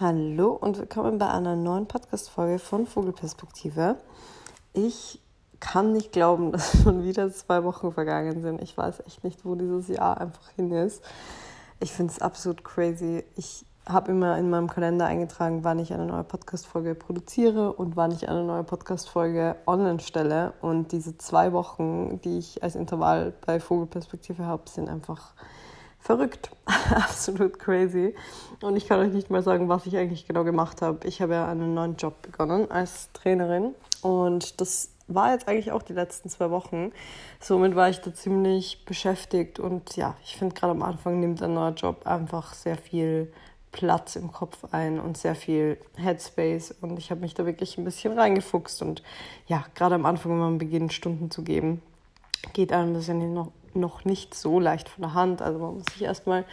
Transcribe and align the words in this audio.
Hallo 0.00 0.52
und 0.52 0.78
willkommen 0.78 1.18
bei 1.18 1.28
einer 1.28 1.56
neuen 1.56 1.84
Podcast-Folge 1.84 2.58
von 2.58 2.86
Vogelperspektive. 2.86 3.96
Ich 4.72 5.20
kann 5.60 5.92
nicht 5.92 6.10
glauben, 6.10 6.52
dass 6.52 6.82
schon 6.82 7.04
wieder 7.04 7.30
zwei 7.30 7.64
Wochen 7.64 7.92
vergangen 7.92 8.40
sind. 8.40 8.62
Ich 8.62 8.78
weiß 8.78 9.00
echt 9.06 9.24
nicht, 9.24 9.44
wo 9.44 9.56
dieses 9.56 9.88
Jahr 9.88 10.18
einfach 10.18 10.48
hin 10.56 10.72
ist. 10.72 11.04
Ich 11.80 11.92
finde 11.92 12.14
es 12.14 12.18
absolut 12.22 12.64
crazy. 12.64 13.24
Ich 13.36 13.66
habe 13.86 14.12
immer 14.12 14.38
in 14.38 14.48
meinem 14.48 14.70
Kalender 14.70 15.04
eingetragen, 15.04 15.64
wann 15.64 15.78
ich 15.78 15.92
eine 15.92 16.06
neue 16.06 16.24
Podcast-Folge 16.24 16.94
produziere 16.94 17.74
und 17.74 17.94
wann 17.94 18.10
ich 18.10 18.26
eine 18.26 18.42
neue 18.42 18.64
Podcast-Folge 18.64 19.56
online 19.66 20.00
stelle. 20.00 20.54
Und 20.62 20.92
diese 20.92 21.18
zwei 21.18 21.52
Wochen, 21.52 22.22
die 22.22 22.38
ich 22.38 22.62
als 22.62 22.74
Intervall 22.74 23.34
bei 23.44 23.60
Vogelperspektive 23.60 24.46
habe, 24.46 24.62
sind 24.70 24.88
einfach 24.88 25.34
verrückt, 26.00 26.50
absolut 26.90 27.58
crazy. 27.58 28.14
Und 28.62 28.76
ich 28.76 28.86
kann 28.86 29.00
euch 29.00 29.12
nicht 29.12 29.30
mal 29.30 29.42
sagen, 29.42 29.68
was 29.68 29.86
ich 29.86 29.96
eigentlich 29.96 30.26
genau 30.26 30.44
gemacht 30.44 30.82
habe. 30.82 31.06
Ich 31.06 31.22
habe 31.22 31.34
ja 31.34 31.48
einen 31.48 31.74
neuen 31.74 31.96
Job 31.96 32.22
begonnen 32.22 32.70
als 32.70 33.10
Trainerin 33.12 33.74
und 34.02 34.60
das 34.60 34.90
war 35.08 35.32
jetzt 35.32 35.48
eigentlich 35.48 35.72
auch 35.72 35.82
die 35.82 35.92
letzten 35.92 36.28
zwei 36.28 36.50
Wochen. 36.50 36.92
Somit 37.40 37.74
war 37.74 37.90
ich 37.90 38.00
da 38.00 38.14
ziemlich 38.14 38.84
beschäftigt 38.84 39.58
und 39.58 39.96
ja, 39.96 40.16
ich 40.24 40.36
finde 40.36 40.54
gerade 40.54 40.72
am 40.72 40.82
Anfang 40.82 41.20
nimmt 41.20 41.42
ein 41.42 41.54
neuer 41.54 41.72
Job 41.72 42.06
einfach 42.06 42.54
sehr 42.54 42.76
viel 42.76 43.32
Platz 43.72 44.16
im 44.16 44.32
Kopf 44.32 44.58
ein 44.72 44.98
und 44.98 45.16
sehr 45.16 45.34
viel 45.34 45.78
Headspace 45.96 46.74
und 46.80 46.98
ich 46.98 47.10
habe 47.10 47.20
mich 47.20 47.34
da 47.34 47.46
wirklich 47.46 47.78
ein 47.78 47.84
bisschen 47.84 48.18
reingefuchst 48.18 48.82
und 48.82 49.02
ja, 49.46 49.64
gerade 49.74 49.94
am 49.94 50.06
Anfang, 50.06 50.32
wenn 50.32 50.38
man 50.38 50.58
beginnt, 50.58 50.92
Stunden 50.92 51.30
zu 51.30 51.42
geben, 51.42 51.82
geht 52.52 52.72
einem 52.72 52.94
das 52.94 53.06
ja 53.06 53.14
noch 53.14 53.52
noch 53.74 54.04
nicht 54.04 54.34
so 54.34 54.60
leicht 54.60 54.88
von 54.88 55.02
der 55.02 55.14
Hand. 55.14 55.42
Also 55.42 55.58
man 55.58 55.74
muss 55.74 55.86
sich 55.92 56.02
erstmal 56.02 56.44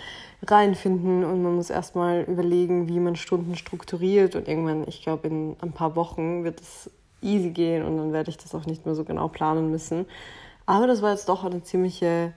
reinfinden 0.45 1.23
und 1.23 1.43
man 1.43 1.55
muss 1.55 1.70
erstmal 1.70 2.21
überlegen, 2.21 2.88
wie 2.88 2.99
man 2.99 3.16
Stunden 3.16 3.55
strukturiert. 3.55 4.35
Und 4.35 4.48
irgendwann, 4.48 4.88
ich 4.88 5.02
glaube, 5.02 5.27
in 5.27 5.55
ein 5.62 5.71
paar 5.71 5.95
Wochen 5.95 6.43
wird 6.43 6.62
es 6.62 6.90
easy 7.21 7.49
gehen 7.49 7.84
und 7.84 7.98
dann 7.98 8.13
werde 8.13 8.29
ich 8.29 8.37
das 8.37 8.54
auch 8.54 8.65
nicht 8.65 8.85
mehr 8.85 8.96
so 8.96 9.04
genau 9.04 9.27
planen 9.27 9.71
müssen. 9.71 10.05
Aber 10.65 10.87
das 10.87 11.01
war 11.01 11.12
jetzt 11.12 11.29
doch 11.29 11.43
eine 11.43 11.63
ziemliche 11.63 12.34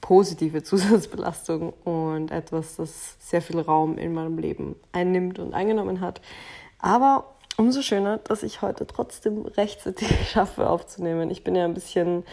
positive 0.00 0.62
Zusatzbelastung 0.64 1.72
und 1.84 2.30
etwas, 2.30 2.76
das 2.76 3.16
sehr 3.20 3.42
viel 3.42 3.60
Raum 3.60 3.98
in 3.98 4.12
meinem 4.12 4.38
Leben 4.38 4.76
einnimmt 4.92 5.38
und 5.38 5.54
eingenommen 5.54 6.00
hat. 6.00 6.20
Aber 6.78 7.34
umso 7.56 7.82
schöner, 7.82 8.18
dass 8.18 8.42
ich 8.42 8.62
heute 8.62 8.86
trotzdem 8.86 9.44
rechtzeitig 9.46 10.08
schaffe 10.30 10.68
aufzunehmen. 10.68 11.30
Ich 11.30 11.44
bin 11.44 11.54
ja 11.54 11.64
ein 11.64 11.74
bisschen 11.74 12.24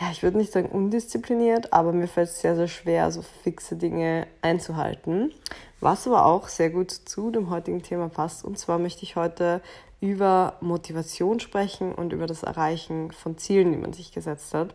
ja, 0.00 0.10
ich 0.10 0.22
würde 0.22 0.38
nicht 0.38 0.52
sagen 0.52 0.68
undiszipliniert, 0.68 1.72
aber 1.72 1.92
mir 1.92 2.08
fällt 2.08 2.30
es 2.30 2.40
sehr, 2.40 2.56
sehr 2.56 2.68
schwer, 2.68 3.10
so 3.10 3.22
fixe 3.22 3.76
Dinge 3.76 4.26
einzuhalten. 4.40 5.32
Was 5.80 6.06
aber 6.06 6.26
auch 6.26 6.48
sehr 6.48 6.70
gut 6.70 6.90
zu 6.90 7.30
dem 7.30 7.50
heutigen 7.50 7.82
Thema 7.82 8.08
passt. 8.08 8.44
Und 8.44 8.58
zwar 8.58 8.78
möchte 8.78 9.02
ich 9.02 9.16
heute 9.16 9.60
über 10.00 10.56
Motivation 10.60 11.40
sprechen 11.40 11.94
und 11.94 12.12
über 12.12 12.26
das 12.26 12.42
Erreichen 12.42 13.12
von 13.12 13.36
Zielen, 13.36 13.72
die 13.72 13.78
man 13.78 13.92
sich 13.92 14.12
gesetzt 14.12 14.54
hat. 14.54 14.74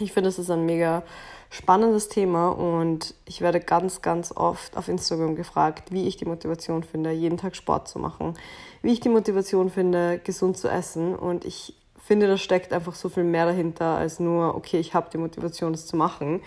Ich 0.00 0.12
finde, 0.12 0.28
es 0.28 0.38
ist 0.38 0.50
ein 0.50 0.64
mega 0.64 1.02
spannendes 1.50 2.08
Thema 2.08 2.50
und 2.50 3.14
ich 3.24 3.40
werde 3.40 3.58
ganz, 3.58 4.00
ganz 4.00 4.32
oft 4.32 4.76
auf 4.76 4.88
Instagram 4.88 5.34
gefragt, 5.34 5.90
wie 5.90 6.06
ich 6.06 6.16
die 6.16 6.24
Motivation 6.24 6.84
finde, 6.84 7.10
jeden 7.10 7.36
Tag 7.36 7.56
Sport 7.56 7.88
zu 7.88 7.98
machen, 7.98 8.34
wie 8.80 8.92
ich 8.92 9.00
die 9.00 9.08
Motivation 9.08 9.70
finde, 9.70 10.20
gesund 10.22 10.56
zu 10.56 10.68
essen. 10.68 11.16
Und 11.16 11.44
ich 11.44 11.74
finde, 12.08 12.26
da 12.26 12.38
steckt 12.38 12.72
einfach 12.72 12.94
so 12.94 13.10
viel 13.10 13.22
mehr 13.22 13.44
dahinter 13.44 13.98
als 13.98 14.18
nur, 14.18 14.56
okay, 14.56 14.80
ich 14.80 14.94
habe 14.94 15.10
die 15.12 15.18
Motivation, 15.18 15.72
das 15.72 15.86
zu 15.86 15.94
machen. 15.94 16.40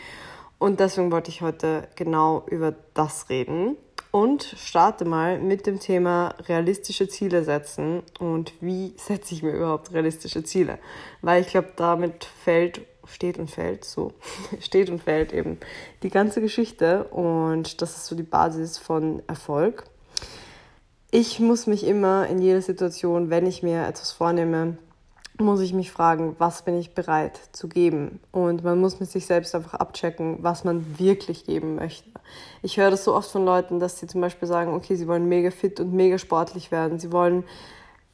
Und 0.57 0.79
deswegen 0.79 1.11
wollte 1.11 1.29
ich 1.29 1.41
heute 1.41 1.87
genau 1.95 2.43
über 2.47 2.73
das 2.95 3.29
reden 3.29 3.77
und 4.09 4.43
starte 4.43 5.05
mal 5.05 5.39
mit 5.39 5.67
dem 5.67 5.79
Thema 5.79 6.35
realistische 6.47 7.07
Ziele 7.07 7.43
setzen 7.43 8.01
und 8.19 8.53
wie 8.59 8.93
setze 8.97 9.35
ich 9.35 9.43
mir 9.43 9.51
überhaupt 9.51 9.93
realistische 9.93 10.43
Ziele. 10.43 10.79
Weil 11.21 11.41
ich 11.41 11.47
glaube, 11.47 11.69
damit 11.75 12.25
fällt, 12.25 12.81
steht 13.07 13.37
und 13.37 13.49
fällt 13.49 13.85
so, 13.85 14.13
steht 14.59 14.89
und 14.89 15.01
fällt 15.01 15.31
eben 15.31 15.59
die 16.01 16.09
ganze 16.09 16.41
Geschichte 16.41 17.03
und 17.05 17.81
das 17.81 17.97
ist 17.97 18.07
so 18.07 18.15
die 18.15 18.23
Basis 18.23 18.79
von 18.79 19.21
Erfolg. 19.27 19.83
Ich 21.11 21.39
muss 21.39 21.67
mich 21.67 21.85
immer 21.85 22.27
in 22.27 22.39
jeder 22.39 22.61
Situation, 22.61 23.29
wenn 23.29 23.45
ich 23.45 23.63
mir 23.63 23.85
etwas 23.85 24.11
vornehme, 24.11 24.77
muss 25.39 25.61
ich 25.61 25.73
mich 25.73 25.91
fragen, 25.91 26.35
was 26.37 26.63
bin 26.63 26.77
ich 26.77 26.93
bereit 26.93 27.39
zu 27.51 27.67
geben? 27.67 28.19
Und 28.31 28.63
man 28.63 28.79
muss 28.79 28.99
mit 28.99 29.09
sich 29.09 29.25
selbst 29.25 29.55
einfach 29.55 29.75
abchecken, 29.75 30.37
was 30.41 30.63
man 30.63 30.99
wirklich 30.99 31.45
geben 31.45 31.75
möchte. 31.75 32.09
Ich 32.61 32.77
höre 32.77 32.91
das 32.91 33.03
so 33.03 33.15
oft 33.15 33.31
von 33.31 33.45
Leuten, 33.45 33.79
dass 33.79 33.99
sie 33.99 34.07
zum 34.07 34.21
Beispiel 34.21 34.47
sagen, 34.47 34.73
okay, 34.73 34.95
sie 34.95 35.07
wollen 35.07 35.27
mega 35.27 35.51
fit 35.51 35.79
und 35.79 35.93
mega 35.93 36.17
sportlich 36.17 36.71
werden. 36.71 36.99
Sie 36.99 37.11
wollen, 37.11 37.43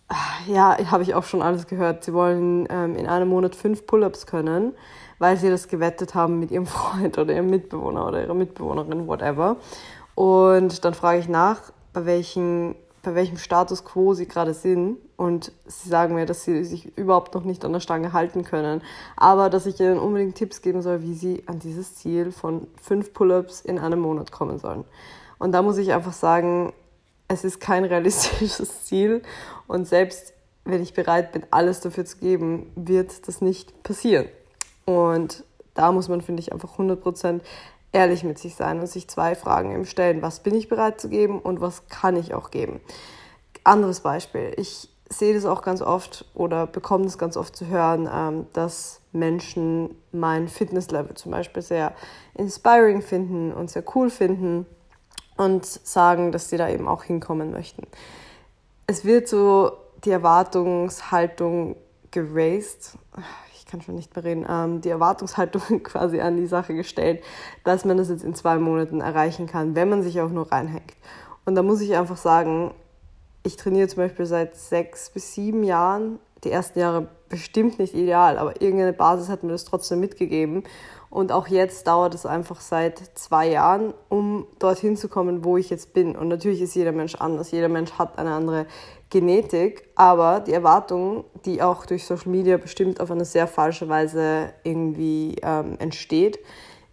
ah, 0.07 0.15
ja, 0.47 0.77
habe 0.91 1.03
ich 1.03 1.15
auch 1.15 1.23
schon 1.23 1.41
alles 1.41 1.67
gehört, 1.67 2.03
sie 2.03 2.13
wollen 2.13 2.67
ähm, 2.69 2.95
in 2.95 3.07
einem 3.07 3.29
Monat 3.29 3.55
fünf 3.55 3.85
Pull-ups 3.85 4.25
können, 4.25 4.73
weil 5.19 5.37
sie 5.37 5.49
das 5.49 5.67
gewettet 5.67 6.15
haben 6.15 6.39
mit 6.39 6.51
ihrem 6.51 6.65
Freund 6.67 7.17
oder 7.17 7.33
ihrem 7.33 7.49
Mitbewohner 7.49 8.07
oder 8.07 8.21
ihrer 8.21 8.35
Mitbewohnerin, 8.35 9.07
whatever. 9.07 9.57
Und 10.15 10.85
dann 10.85 10.93
frage 10.93 11.19
ich 11.19 11.27
nach, 11.27 11.71
bei 11.93 12.05
welchen 12.05 12.75
bei 13.07 13.15
welchem 13.15 13.37
Status 13.37 13.85
quo 13.85 14.13
sie 14.13 14.27
gerade 14.27 14.53
sind. 14.53 14.97
Und 15.17 15.51
sie 15.65 15.89
sagen 15.89 16.13
mir, 16.13 16.27
dass 16.27 16.43
sie 16.43 16.63
sich 16.63 16.95
überhaupt 16.95 17.33
noch 17.33 17.43
nicht 17.43 17.65
an 17.65 17.73
der 17.73 17.79
Stange 17.79 18.13
halten 18.13 18.43
können. 18.43 18.83
Aber 19.15 19.49
dass 19.49 19.65
ich 19.65 19.79
ihnen 19.79 19.97
unbedingt 19.97 20.35
Tipps 20.35 20.61
geben 20.61 20.83
soll, 20.83 21.01
wie 21.01 21.15
sie 21.15 21.43
an 21.47 21.57
dieses 21.57 21.95
Ziel 21.95 22.31
von 22.31 22.67
fünf 22.79 23.13
Pull-ups 23.13 23.61
in 23.61 23.79
einem 23.79 23.99
Monat 23.99 24.31
kommen 24.31 24.59
sollen. 24.59 24.85
Und 25.39 25.53
da 25.53 25.63
muss 25.63 25.79
ich 25.79 25.91
einfach 25.91 26.13
sagen, 26.13 26.71
es 27.27 27.43
ist 27.43 27.59
kein 27.59 27.83
realistisches 27.85 28.85
Ziel. 28.85 29.23
Und 29.67 29.87
selbst 29.87 30.33
wenn 30.65 30.83
ich 30.83 30.93
bereit 30.93 31.31
bin, 31.31 31.45
alles 31.49 31.81
dafür 31.81 32.05
zu 32.05 32.17
geben, 32.17 32.71
wird 32.75 33.27
das 33.27 33.41
nicht 33.41 33.83
passieren. 33.83 34.27
Und 34.85 35.43
da 35.73 35.91
muss 35.91 36.09
man, 36.09 36.21
finde 36.21 36.41
ich, 36.41 36.53
einfach 36.53 36.77
100% 36.77 37.41
ehrlich 37.91 38.23
mit 38.23 38.37
sich 38.37 38.55
sein 38.55 38.79
und 38.79 38.87
sich 38.87 39.07
zwei 39.07 39.33
Fragen 39.33 39.71
eben 39.71 39.85
stellen. 39.85 40.21
Was 40.21 40.41
bin 40.41 40.53
ich 40.53 40.69
bereit 40.69 41.01
zu 41.01 41.09
geben 41.09 41.39
und 41.39 41.61
was 41.61 41.87
kann 41.87 42.15
ich 42.15 42.33
auch 42.33 42.51
geben? 42.51 42.81
Anderes 43.63 44.01
Beispiel. 44.01 44.53
Ich 44.57 44.89
sehe 45.09 45.33
das 45.33 45.45
auch 45.45 45.61
ganz 45.61 45.81
oft 45.81 46.25
oder 46.33 46.67
bekomme 46.67 47.05
das 47.05 47.17
ganz 47.17 47.37
oft 47.37 47.55
zu 47.55 47.67
hören, 47.67 48.09
ähm, 48.11 48.47
dass 48.53 49.01
Menschen 49.11 49.95
mein 50.11 50.47
Fitnesslevel 50.47 51.15
zum 51.15 51.31
Beispiel 51.31 51.61
sehr 51.61 51.93
inspiring 52.33 53.01
finden 53.01 53.51
und 53.51 53.69
sehr 53.69 53.83
cool 53.95 54.09
finden 54.09 54.65
und 55.37 55.65
sagen, 55.65 56.31
dass 56.31 56.49
sie 56.49 56.57
da 56.57 56.69
eben 56.69 56.87
auch 56.87 57.03
hinkommen 57.03 57.51
möchten. 57.51 57.83
Es 58.85 59.05
wird 59.05 59.27
so 59.27 59.71
die 60.03 60.11
Erwartungshaltung 60.11 61.75
geraced 62.11 62.97
kann 63.67 63.81
schon 63.81 63.95
nicht 63.95 64.15
mehr 64.15 64.25
reden, 64.25 64.45
ähm, 64.49 64.81
die 64.81 64.89
Erwartungshaltung 64.89 65.61
quasi 65.83 66.19
an 66.19 66.37
die 66.37 66.47
Sache 66.47 66.73
gestellt, 66.73 67.23
dass 67.63 67.85
man 67.85 67.97
das 67.97 68.09
jetzt 68.09 68.23
in 68.23 68.33
zwei 68.33 68.57
Monaten 68.57 69.01
erreichen 69.01 69.47
kann, 69.47 69.75
wenn 69.75 69.89
man 69.89 70.01
sich 70.01 70.19
auch 70.21 70.29
nur 70.29 70.51
reinhängt. 70.51 70.93
Und 71.45 71.55
da 71.55 71.63
muss 71.63 71.81
ich 71.81 71.95
einfach 71.95 72.17
sagen, 72.17 72.73
ich 73.47 73.55
trainiere 73.55 73.87
zum 73.87 74.03
Beispiel 74.03 74.25
seit 74.25 74.55
sechs 74.55 75.09
bis 75.09 75.33
sieben 75.33 75.63
Jahren. 75.63 76.19
Die 76.43 76.51
ersten 76.51 76.79
Jahre 76.79 77.07
bestimmt 77.29 77.79
nicht 77.79 77.95
ideal, 77.95 78.37
aber 78.37 78.61
irgendeine 78.61 78.93
Basis 78.93 79.29
hat 79.29 79.43
mir 79.43 79.51
das 79.51 79.65
trotzdem 79.65 79.99
mitgegeben. 79.99 80.63
Und 81.09 81.31
auch 81.31 81.47
jetzt 81.47 81.87
dauert 81.87 82.13
es 82.13 82.25
einfach 82.25 82.59
seit 82.59 83.01
zwei 83.15 83.49
Jahren, 83.49 83.93
um 84.09 84.45
dorthin 84.59 84.97
zu 84.97 85.07
kommen, 85.07 85.43
wo 85.43 85.57
ich 85.57 85.69
jetzt 85.69 85.93
bin. 85.93 86.15
Und 86.15 86.27
natürlich 86.27 86.61
ist 86.61 86.75
jeder 86.75 86.91
Mensch 86.91 87.15
anders. 87.15 87.51
Jeder 87.51 87.69
Mensch 87.69 87.93
hat 87.93 88.19
eine 88.19 88.33
andere 88.33 88.67
Genetik, 89.09 89.89
aber 89.95 90.41
die 90.41 90.51
Erwartung, 90.51 91.23
die 91.45 91.61
auch 91.61 91.85
durch 91.85 92.05
Social 92.05 92.29
Media 92.29 92.57
bestimmt 92.57 92.99
auf 92.99 93.09
eine 93.09 93.23
sehr 93.23 93.47
falsche 93.47 93.87
Weise 93.87 94.53
irgendwie 94.63 95.37
ähm, 95.41 95.77
entsteht, 95.79 96.39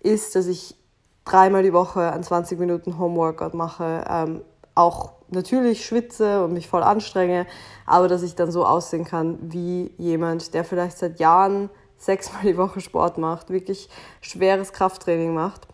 ist, 0.01 0.37
dass 0.37 0.47
ich 0.47 0.77
dreimal 1.25 1.65
die 1.65 1.73
Woche 1.73 2.13
ein 2.13 2.23
20 2.23 2.59
Minuten 2.61 2.99
Homeworkout 2.99 3.55
mache, 3.55 4.05
ähm, 4.09 4.43
auch 4.77 5.13
natürlich 5.29 5.85
schwitze 5.85 6.45
und 6.45 6.53
mich 6.53 6.69
voll 6.69 6.83
anstrenge, 6.83 7.47
aber 7.87 8.09
dass 8.09 8.23
ich 8.23 8.35
dann 8.35 8.51
so 8.51 8.65
aussehen 8.65 9.05
kann 9.05 9.39
wie 9.43 9.93
jemand, 9.99 10.55
der 10.55 10.65
vielleicht 10.65 10.99
seit 10.99 11.21
Jahren 11.21 11.71
sechsmal 11.99 12.43
die 12.43 12.57
Woche 12.57 12.81
Sport 12.81 13.19
macht, 13.19 13.51
wirklich 13.51 13.89
schweres 14.21 14.73
Krafttraining 14.73 15.35
macht. 15.35 15.67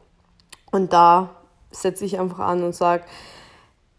Und 0.71 0.93
da 0.93 1.37
setze 1.71 2.05
ich 2.05 2.19
einfach 2.19 2.41
an 2.41 2.63
und 2.63 2.75
sage, 2.75 3.05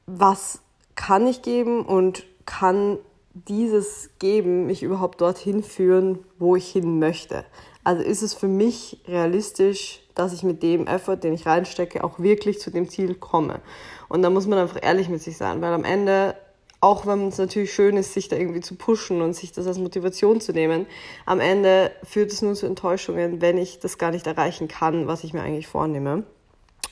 was 0.06 0.62
kann 0.95 1.27
ich 1.27 1.42
geben 1.42 1.86
und 1.86 2.25
kann 2.45 2.97
dieses 3.33 4.09
Geben 4.19 4.65
mich 4.65 4.83
überhaupt 4.83 5.21
dorthin 5.21 5.63
führen, 5.63 6.19
wo 6.38 6.56
ich 6.56 6.71
hin 6.71 7.00
möchte? 7.00 7.45
Also 7.83 8.04
ist 8.04 8.21
es 8.21 8.33
für 8.33 8.47
mich 8.47 9.01
realistisch, 9.07 10.01
dass 10.13 10.33
ich 10.33 10.44
mit 10.44 10.62
dem 10.62 10.86
Effort, 10.86 11.18
den 11.18 11.33
ich 11.33 11.47
reinstecke, 11.47 12.04
auch 12.04 12.19
wirklich 12.19 12.59
zu 12.59 12.69
dem 12.69 12.89
Ziel 12.89 13.15
komme? 13.15 13.62
Und 14.11 14.23
da 14.23 14.29
muss 14.29 14.45
man 14.45 14.59
einfach 14.59 14.79
ehrlich 14.81 15.07
mit 15.07 15.21
sich 15.21 15.37
sein, 15.37 15.61
weil 15.61 15.71
am 15.71 15.85
Ende, 15.85 16.35
auch 16.81 17.05
wenn 17.05 17.29
es 17.29 17.37
natürlich 17.37 17.71
schön 17.73 17.95
ist, 17.95 18.13
sich 18.13 18.27
da 18.27 18.35
irgendwie 18.35 18.59
zu 18.59 18.75
pushen 18.75 19.21
und 19.21 19.33
sich 19.33 19.53
das 19.53 19.67
als 19.67 19.77
Motivation 19.77 20.41
zu 20.41 20.51
nehmen, 20.51 20.85
am 21.25 21.39
Ende 21.39 21.91
führt 22.03 22.29
es 22.33 22.41
nur 22.41 22.53
zu 22.55 22.65
Enttäuschungen, 22.65 23.39
wenn 23.39 23.57
ich 23.57 23.79
das 23.79 23.97
gar 23.97 24.11
nicht 24.11 24.27
erreichen 24.27 24.67
kann, 24.67 25.07
was 25.07 25.23
ich 25.23 25.31
mir 25.31 25.41
eigentlich 25.41 25.69
vornehme. 25.69 26.23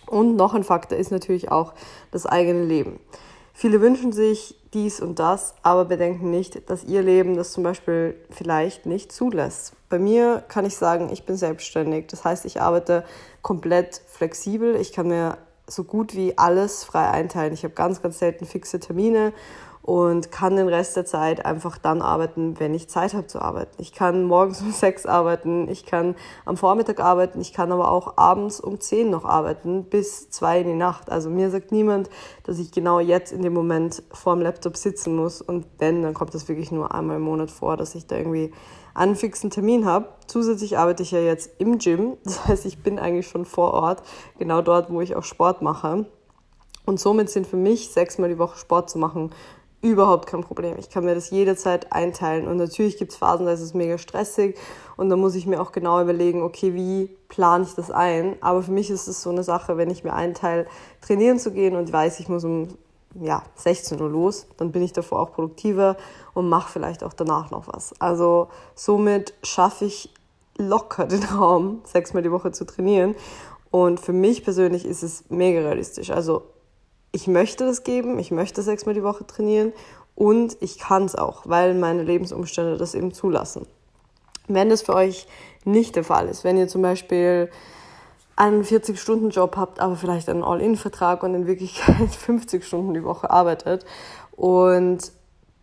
Und 0.07 0.37
noch 0.37 0.53
ein 0.53 0.63
Faktor 0.63 0.97
ist 0.97 1.11
natürlich 1.11 1.51
auch 1.51 1.73
das 2.11 2.25
eigene 2.25 2.63
Leben. 2.63 3.01
Viele 3.53 3.81
wünschen 3.81 4.13
sich 4.13 4.55
dies 4.73 5.01
und 5.01 5.19
das, 5.19 5.55
aber 5.61 5.83
bedenken 5.83 6.31
nicht, 6.31 6.69
dass 6.69 6.85
ihr 6.85 7.01
Leben 7.01 7.35
das 7.35 7.51
zum 7.51 7.63
Beispiel 7.63 8.15
vielleicht 8.29 8.85
nicht 8.85 9.11
zulässt. 9.11 9.73
Bei 9.89 9.99
mir 9.99 10.41
kann 10.47 10.63
ich 10.63 10.77
sagen, 10.77 11.09
ich 11.11 11.25
bin 11.25 11.35
selbstständig. 11.35 12.07
Das 12.07 12.23
heißt, 12.23 12.45
ich 12.45 12.61
arbeite 12.61 13.03
komplett 13.41 14.01
flexibel. 14.07 14.77
Ich 14.77 14.93
kann 14.93 15.09
mir 15.09 15.37
so 15.69 15.83
gut 15.83 16.15
wie 16.15 16.37
alles 16.37 16.83
frei 16.83 17.09
einteilen. 17.09 17.53
Ich 17.53 17.63
habe 17.63 17.73
ganz, 17.73 18.01
ganz 18.01 18.19
selten 18.19 18.45
fixe 18.45 18.79
Termine 18.79 19.33
und 19.89 20.31
kann 20.31 20.55
den 20.55 20.67
Rest 20.67 20.95
der 20.97 21.05
Zeit 21.05 21.43
einfach 21.47 21.79
dann 21.79 22.03
arbeiten, 22.03 22.59
wenn 22.59 22.75
ich 22.75 22.87
Zeit 22.89 23.15
habe 23.15 23.25
zu 23.25 23.41
arbeiten. 23.41 23.73
Ich 23.79 23.91
kann 23.91 24.23
morgens 24.23 24.61
um 24.61 24.71
sechs 24.71 25.07
arbeiten, 25.07 25.67
ich 25.67 25.83
kann 25.83 26.13
am 26.45 26.57
Vormittag 26.57 26.99
arbeiten, 26.99 27.41
ich 27.41 27.53
kann 27.53 27.71
aber 27.71 27.89
auch 27.89 28.15
abends 28.15 28.59
um 28.59 28.79
zehn 28.79 29.09
noch 29.09 29.25
arbeiten, 29.25 29.85
bis 29.85 30.29
zwei 30.29 30.61
in 30.61 30.67
die 30.67 30.75
Nacht. 30.75 31.11
Also 31.11 31.31
mir 31.31 31.49
sagt 31.49 31.71
niemand, 31.71 32.11
dass 32.43 32.59
ich 32.59 32.71
genau 32.71 32.99
jetzt 32.99 33.31
in 33.31 33.41
dem 33.41 33.53
Moment 33.53 34.03
vor 34.11 34.35
dem 34.35 34.43
Laptop 34.43 34.77
sitzen 34.77 35.15
muss 35.15 35.41
und 35.41 35.65
wenn, 35.79 36.03
dann 36.03 36.13
kommt 36.13 36.35
das 36.35 36.47
wirklich 36.47 36.71
nur 36.71 36.93
einmal 36.93 37.15
im 37.15 37.23
Monat 37.23 37.49
vor, 37.49 37.75
dass 37.75 37.95
ich 37.95 38.05
da 38.05 38.15
irgendwie 38.15 38.51
einen 38.93 39.15
fixen 39.15 39.49
Termin 39.49 39.87
habe. 39.87 40.09
Zusätzlich 40.27 40.77
arbeite 40.77 41.01
ich 41.01 41.09
ja 41.09 41.19
jetzt 41.19 41.49
im 41.57 41.79
Gym, 41.79 42.17
das 42.25 42.45
heißt, 42.45 42.65
ich 42.67 42.83
bin 42.83 42.99
eigentlich 42.99 43.27
schon 43.27 43.43
vor 43.43 43.73
Ort, 43.73 44.03
genau 44.37 44.61
dort, 44.61 44.91
wo 44.91 45.01
ich 45.01 45.15
auch 45.15 45.23
Sport 45.23 45.63
mache. 45.63 46.05
Und 46.85 46.99
somit 46.99 47.29
sind 47.29 47.45
für 47.45 47.57
mich 47.57 47.89
sechsmal 47.89 48.29
die 48.29 48.39
Woche 48.39 48.57
Sport 48.57 48.89
zu 48.89 48.97
machen 48.97 49.31
überhaupt 49.81 50.27
kein 50.27 50.41
Problem. 50.41 50.75
Ich 50.77 50.89
kann 50.89 51.05
mir 51.05 51.15
das 51.15 51.29
jederzeit 51.29 51.91
einteilen. 51.93 52.47
Und 52.47 52.57
natürlich 52.57 52.97
gibt 52.97 53.11
es 53.11 53.17
Phasen, 53.17 53.45
da 53.45 53.53
ist 53.53 53.61
es 53.61 53.73
mega 53.73 53.97
stressig 53.97 54.57
und 54.97 55.09
da 55.09 55.15
muss 55.15 55.35
ich 55.35 55.45
mir 55.45 55.61
auch 55.61 55.71
genau 55.71 56.01
überlegen, 56.01 56.41
okay, 56.41 56.73
wie 56.73 57.09
plane 57.29 57.63
ich 57.63 57.75
das 57.75 57.89
ein? 57.89 58.35
Aber 58.41 58.61
für 58.61 58.71
mich 58.71 58.89
ist 58.89 59.07
es 59.07 59.21
so 59.21 59.29
eine 59.29 59.43
Sache, 59.43 59.77
wenn 59.77 59.89
ich 59.89 60.03
mir 60.03 60.13
einteile, 60.13 60.65
trainieren 61.01 61.39
zu 61.39 61.51
gehen 61.51 61.75
und 61.75 61.91
weiß, 61.91 62.19
ich 62.19 62.27
muss 62.27 62.43
um 62.43 62.67
ja, 63.19 63.43
16 63.55 63.99
Uhr 64.01 64.09
los, 64.09 64.47
dann 64.57 64.71
bin 64.71 64.83
ich 64.83 64.93
davor 64.93 65.21
auch 65.21 65.31
produktiver 65.31 65.97
und 66.33 66.49
mache 66.49 66.71
vielleicht 66.71 67.03
auch 67.03 67.13
danach 67.13 67.49
noch 67.49 67.67
was. 67.67 67.93
Also 67.99 68.49
somit 68.75 69.33
schaffe 69.43 69.85
ich 69.85 70.13
locker 70.57 71.05
den 71.05 71.23
Raum, 71.23 71.81
sechsmal 71.85 72.21
die 72.21 72.31
Woche 72.31 72.51
zu 72.51 72.65
trainieren. 72.65 73.15
Und 73.71 73.99
für 73.99 74.13
mich 74.13 74.43
persönlich 74.43 74.85
ist 74.85 75.03
es 75.03 75.23
mega 75.29 75.61
realistisch. 75.61 76.11
Also 76.11 76.43
ich 77.11 77.27
möchte 77.27 77.65
das 77.65 77.83
geben, 77.83 78.19
ich 78.19 78.31
möchte 78.31 78.61
sechsmal 78.61 78.95
die 78.95 79.03
Woche 79.03 79.25
trainieren 79.25 79.73
und 80.15 80.57
ich 80.59 80.79
kann 80.79 81.05
es 81.05 81.15
auch, 81.15 81.43
weil 81.45 81.73
meine 81.75 82.03
Lebensumstände 82.03 82.77
das 82.77 82.93
eben 82.93 83.13
zulassen. 83.13 83.65
Wenn 84.47 84.69
das 84.69 84.81
für 84.81 84.95
euch 84.95 85.27
nicht 85.65 85.95
der 85.95 86.03
Fall 86.03 86.27
ist, 86.27 86.43
wenn 86.43 86.57
ihr 86.57 86.67
zum 86.67 86.81
Beispiel 86.81 87.49
einen 88.35 88.63
40-Stunden-Job 88.63 89.57
habt, 89.57 89.79
aber 89.79 89.95
vielleicht 89.95 90.29
einen 90.29 90.43
All-In-Vertrag 90.43 91.23
und 91.23 91.35
in 91.35 91.47
Wirklichkeit 91.47 92.09
50 92.15 92.65
Stunden 92.65 92.93
die 92.93 93.03
Woche 93.03 93.29
arbeitet 93.29 93.85
und 94.31 95.11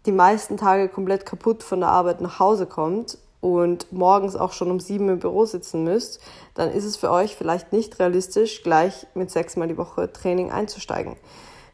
die 0.04 0.12
meisten 0.12 0.56
Tage 0.56 0.88
komplett 0.88 1.26
kaputt 1.26 1.62
von 1.62 1.80
der 1.80 1.88
Arbeit 1.88 2.20
nach 2.20 2.38
Hause 2.38 2.66
kommt 2.66 3.18
und 3.54 3.92
morgens 3.92 4.34
auch 4.34 4.52
schon 4.52 4.72
um 4.72 4.80
sieben 4.80 5.08
im 5.08 5.20
Büro 5.20 5.44
sitzen 5.44 5.84
müsst, 5.84 6.20
dann 6.54 6.72
ist 6.72 6.84
es 6.84 6.96
für 6.96 7.12
euch 7.12 7.36
vielleicht 7.36 7.72
nicht 7.72 8.00
realistisch, 8.00 8.64
gleich 8.64 9.06
mit 9.14 9.30
sechsmal 9.30 9.68
die 9.68 9.78
Woche 9.78 10.12
Training 10.12 10.50
einzusteigen. 10.50 11.16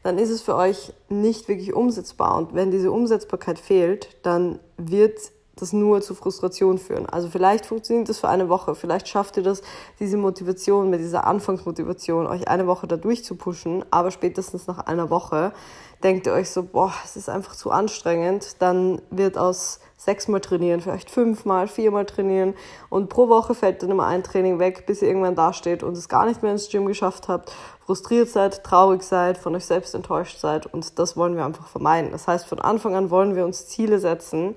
Dann 0.03 0.19
ist 0.19 0.29
es 0.29 0.41
für 0.41 0.55
euch 0.55 0.93
nicht 1.09 1.47
wirklich 1.47 1.73
umsetzbar. 1.73 2.37
Und 2.37 2.53
wenn 2.53 2.69
diese 2.69 2.91
Umsetzbarkeit 2.91 3.57
fehlt, 3.57 4.15
dann 4.21 4.59
wird 4.77 5.31
das 5.55 5.73
nur 5.73 6.01
zu 6.01 6.13
Frustration 6.15 6.77
führen. 6.77 7.05
Also 7.07 7.29
vielleicht 7.29 7.65
funktioniert 7.65 8.09
das 8.09 8.19
für 8.19 8.27
eine 8.27 8.49
Woche, 8.49 8.75
vielleicht 8.75 9.07
schafft 9.07 9.37
ihr 9.37 9.43
das, 9.43 9.61
diese 9.99 10.17
Motivation, 10.17 10.89
mit 10.89 10.99
dieser 10.99 11.27
Anfangsmotivation, 11.27 12.25
euch 12.25 12.47
eine 12.47 12.65
Woche 12.65 12.87
da 12.87 12.97
durchzupushen, 12.97 13.85
aber 13.91 14.09
spätestens 14.09 14.65
nach 14.65 14.79
einer 14.79 15.11
Woche 15.11 15.53
denkt 16.03 16.25
ihr 16.25 16.33
euch 16.33 16.49
so, 16.49 16.63
boah, 16.63 16.91
es 17.05 17.15
ist 17.15 17.29
einfach 17.29 17.55
zu 17.55 17.69
anstrengend, 17.69 18.55
dann 18.59 19.01
wird 19.11 19.37
aus 19.37 19.79
sechsmal 20.03 20.41
trainieren, 20.41 20.81
vielleicht 20.81 21.09
fünfmal, 21.09 21.67
viermal 21.67 22.05
trainieren 22.05 22.53
und 22.89 23.09
pro 23.09 23.29
Woche 23.29 23.55
fällt 23.55 23.81
dann 23.83 23.91
immer 23.91 24.05
ein 24.05 24.23
Training 24.23 24.59
weg, 24.59 24.85
bis 24.85 25.01
ihr 25.01 25.07
irgendwann 25.07 25.35
dasteht 25.35 25.83
und 25.83 25.97
es 25.97 26.09
gar 26.09 26.25
nicht 26.25 26.43
mehr 26.43 26.51
ins 26.51 26.69
Gym 26.69 26.85
geschafft 26.85 27.27
habt, 27.27 27.51
frustriert 27.85 28.29
seid, 28.29 28.63
traurig 28.63 29.03
seid, 29.03 29.37
von 29.37 29.55
euch 29.55 29.65
selbst 29.65 29.95
enttäuscht 29.95 30.39
seid 30.39 30.65
und 30.65 30.99
das 30.99 31.15
wollen 31.15 31.35
wir 31.35 31.45
einfach 31.45 31.67
vermeiden. 31.67 32.11
Das 32.11 32.27
heißt, 32.27 32.47
von 32.47 32.59
Anfang 32.59 32.95
an 32.95 33.09
wollen 33.09 33.35
wir 33.35 33.45
uns 33.45 33.67
Ziele 33.67 33.99
setzen, 33.99 34.55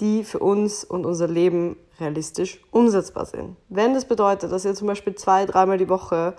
die 0.00 0.24
für 0.24 0.38
uns 0.38 0.84
und 0.84 1.06
unser 1.06 1.28
Leben 1.28 1.76
realistisch 2.00 2.60
umsetzbar 2.70 3.26
sind. 3.26 3.56
Wenn 3.68 3.94
das 3.94 4.06
bedeutet, 4.06 4.50
dass 4.50 4.64
ihr 4.64 4.74
zum 4.74 4.88
Beispiel 4.88 5.14
zwei, 5.14 5.46
dreimal 5.46 5.78
die 5.78 5.88
Woche 5.88 6.34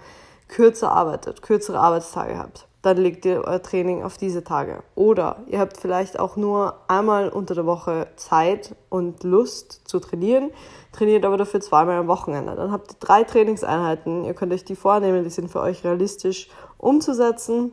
kürzer 0.48 0.92
arbeitet, 0.92 1.42
kürzere 1.42 1.80
Arbeitstage 1.80 2.38
habt, 2.38 2.68
dann 2.81 2.97
legt 2.97 3.25
ihr 3.25 3.43
euer 3.45 3.61
Training 3.61 4.03
auf 4.03 4.17
diese 4.17 4.43
Tage. 4.43 4.83
Oder 4.95 5.37
ihr 5.47 5.59
habt 5.59 5.77
vielleicht 5.77 6.19
auch 6.19 6.35
nur 6.35 6.75
einmal 6.87 7.29
unter 7.29 7.53
der 7.53 7.65
Woche 7.65 8.07
Zeit 8.15 8.75
und 8.89 9.23
Lust 9.23 9.81
zu 9.87 9.99
trainieren, 9.99 10.51
trainiert 10.91 11.25
aber 11.25 11.37
dafür 11.37 11.61
zweimal 11.61 11.97
am 11.97 12.07
Wochenende. 12.07 12.55
Dann 12.55 12.71
habt 12.71 12.93
ihr 12.93 12.97
drei 12.99 13.23
Trainingseinheiten, 13.23 14.23
ihr 14.25 14.33
könnt 14.33 14.51
euch 14.53 14.65
die 14.65 14.75
vornehmen, 14.75 15.23
die 15.23 15.29
sind 15.29 15.51
für 15.51 15.61
euch 15.61 15.83
realistisch 15.83 16.49
umzusetzen. 16.77 17.71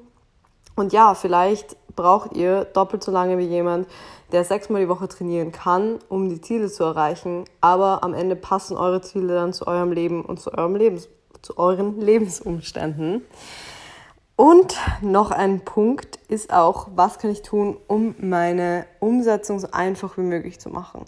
Und 0.76 0.92
ja, 0.92 1.14
vielleicht 1.14 1.76
braucht 1.96 2.36
ihr 2.36 2.64
doppelt 2.64 3.02
so 3.02 3.10
lange 3.10 3.38
wie 3.38 3.46
jemand, 3.46 3.88
der 4.30 4.44
sechsmal 4.44 4.82
die 4.82 4.88
Woche 4.88 5.08
trainieren 5.08 5.52
kann, 5.52 5.98
um 6.08 6.28
die 6.28 6.40
Ziele 6.40 6.68
zu 6.68 6.84
erreichen. 6.84 7.44
Aber 7.60 8.04
am 8.04 8.14
Ende 8.14 8.36
passen 8.36 8.76
eure 8.76 9.00
Ziele 9.00 9.34
dann 9.34 9.52
zu 9.52 9.66
eurem 9.66 9.90
Leben 9.90 10.24
und 10.24 10.38
zu, 10.38 10.52
eurem 10.52 10.76
Lebens 10.76 11.08
zu 11.42 11.56
euren 11.58 12.00
Lebensumständen. 12.00 13.22
Und 14.38 14.76
noch 15.02 15.32
ein 15.32 15.64
Punkt 15.64 16.20
ist 16.28 16.52
auch, 16.52 16.86
was 16.94 17.18
kann 17.18 17.32
ich 17.32 17.42
tun, 17.42 17.76
um 17.88 18.14
meine 18.20 18.86
Umsetzung 19.00 19.58
so 19.58 19.72
einfach 19.72 20.16
wie 20.16 20.22
möglich 20.22 20.60
zu 20.60 20.70
machen. 20.70 21.04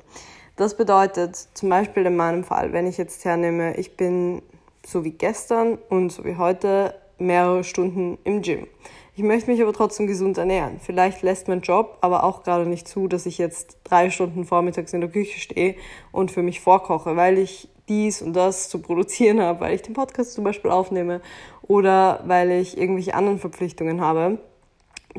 Das 0.57 0.77
bedeutet 0.77 1.37
zum 1.55 1.69
Beispiel 1.69 2.05
in 2.07 2.17
meinem 2.17 2.43
Fall, 2.43 2.73
wenn 2.73 2.89
ich 2.89 2.99
jetzt 2.99 3.25
hernehme, 3.25 3.77
ich 3.77 3.97
bin 3.97 4.43
so 4.85 5.05
wie 5.05 5.13
gestern 5.13 5.79
und 5.91 6.11
so 6.11 6.25
wie 6.25 6.39
heute 6.39 6.93
mehrere 7.19 7.63
Stunden 7.63 8.19
im 8.25 8.43
Gym. 8.43 8.67
Ich 9.15 9.23
möchte 9.23 9.49
mich 9.49 9.63
aber 9.63 9.73
trotzdem 9.73 10.09
gesund 10.09 10.37
ernähren. 10.37 10.81
Vielleicht 10.81 11.23
lässt 11.23 11.47
mein 11.47 11.61
Job 11.61 11.99
aber 12.01 12.25
auch 12.25 12.43
gerade 12.43 12.67
nicht 12.67 12.89
zu, 12.89 13.07
dass 13.07 13.27
ich 13.27 13.39
jetzt 13.39 13.79
drei 13.85 14.11
Stunden 14.11 14.45
vormittags 14.45 14.93
in 14.93 15.03
der 15.03 15.11
Küche 15.11 15.39
stehe 15.39 15.77
und 16.11 16.33
für 16.33 16.43
mich 16.43 16.59
vorkoche, 16.59 17.15
weil 17.15 17.39
ich 17.39 17.69
dies 17.91 18.23
und 18.23 18.33
das 18.33 18.71
zu 18.71 18.79
produzieren 18.79 19.41
habe, 19.41 19.61
weil 19.61 19.75
ich 19.75 19.83
den 19.83 19.93
Podcast 19.93 20.33
zum 20.33 20.45
Beispiel 20.45 20.71
aufnehme 20.71 21.21
oder 21.63 22.23
weil 22.25 22.51
ich 22.53 22.79
irgendwelche 22.79 23.15
anderen 23.15 23.39
Verpflichtungen 23.39 24.01
habe, 24.01 24.39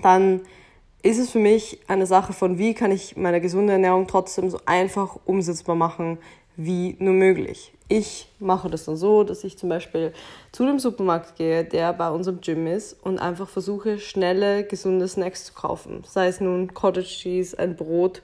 dann 0.02 0.42
ist 1.04 1.20
es 1.20 1.32
für 1.32 1.40
mich 1.40 1.80
eine 1.88 2.06
Sache 2.06 2.34
von, 2.34 2.58
wie 2.58 2.74
kann 2.74 2.92
ich 2.92 3.18
meine 3.18 3.42
gesunde 3.42 3.74
Ernährung 3.74 4.08
trotzdem 4.08 4.50
so 4.50 4.60
einfach 4.66 5.18
umsetzbar 5.26 5.76
machen 5.76 6.18
wie 6.58 6.96
nur 7.00 7.14
möglich. 7.14 7.74
Ich 7.88 8.30
mache 8.40 8.70
das 8.70 8.86
dann 8.86 8.96
so, 8.96 9.24
dass 9.24 9.44
ich 9.44 9.58
zum 9.58 9.70
Beispiel 9.70 10.14
zu 10.52 10.66
dem 10.66 10.80
Supermarkt 10.80 11.36
gehe, 11.36 11.66
der 11.66 11.92
bei 11.94 12.10
unserem 12.10 12.40
Gym 12.40 12.68
ist 12.68 12.94
und 13.04 13.20
einfach 13.20 13.50
versuche, 13.50 14.00
schnelle, 14.00 14.64
gesunde 14.64 15.08
Snacks 15.08 15.46
zu 15.46 15.54
kaufen. 15.54 16.04
Sei 16.08 16.28
es 16.28 16.40
nun 16.40 16.74
Cottage 16.74 17.08
Cheese, 17.08 17.58
ein 17.58 17.76
Brot, 17.76 18.22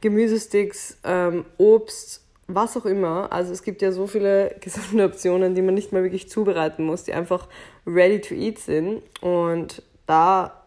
Gemüsesticks, 0.00 0.98
ähm, 1.04 1.46
Obst 1.56 2.25
was 2.48 2.76
auch 2.76 2.86
immer. 2.86 3.32
Also 3.32 3.52
es 3.52 3.62
gibt 3.62 3.82
ja 3.82 3.92
so 3.92 4.06
viele 4.06 4.56
gesunde 4.60 5.04
Optionen, 5.04 5.54
die 5.54 5.62
man 5.62 5.74
nicht 5.74 5.92
mal 5.92 6.02
wirklich 6.02 6.28
zubereiten 6.28 6.84
muss, 6.84 7.04
die 7.04 7.12
einfach 7.12 7.48
ready 7.86 8.20
to 8.20 8.34
eat 8.34 8.58
sind. 8.58 9.02
Und 9.20 9.82
da 10.06 10.62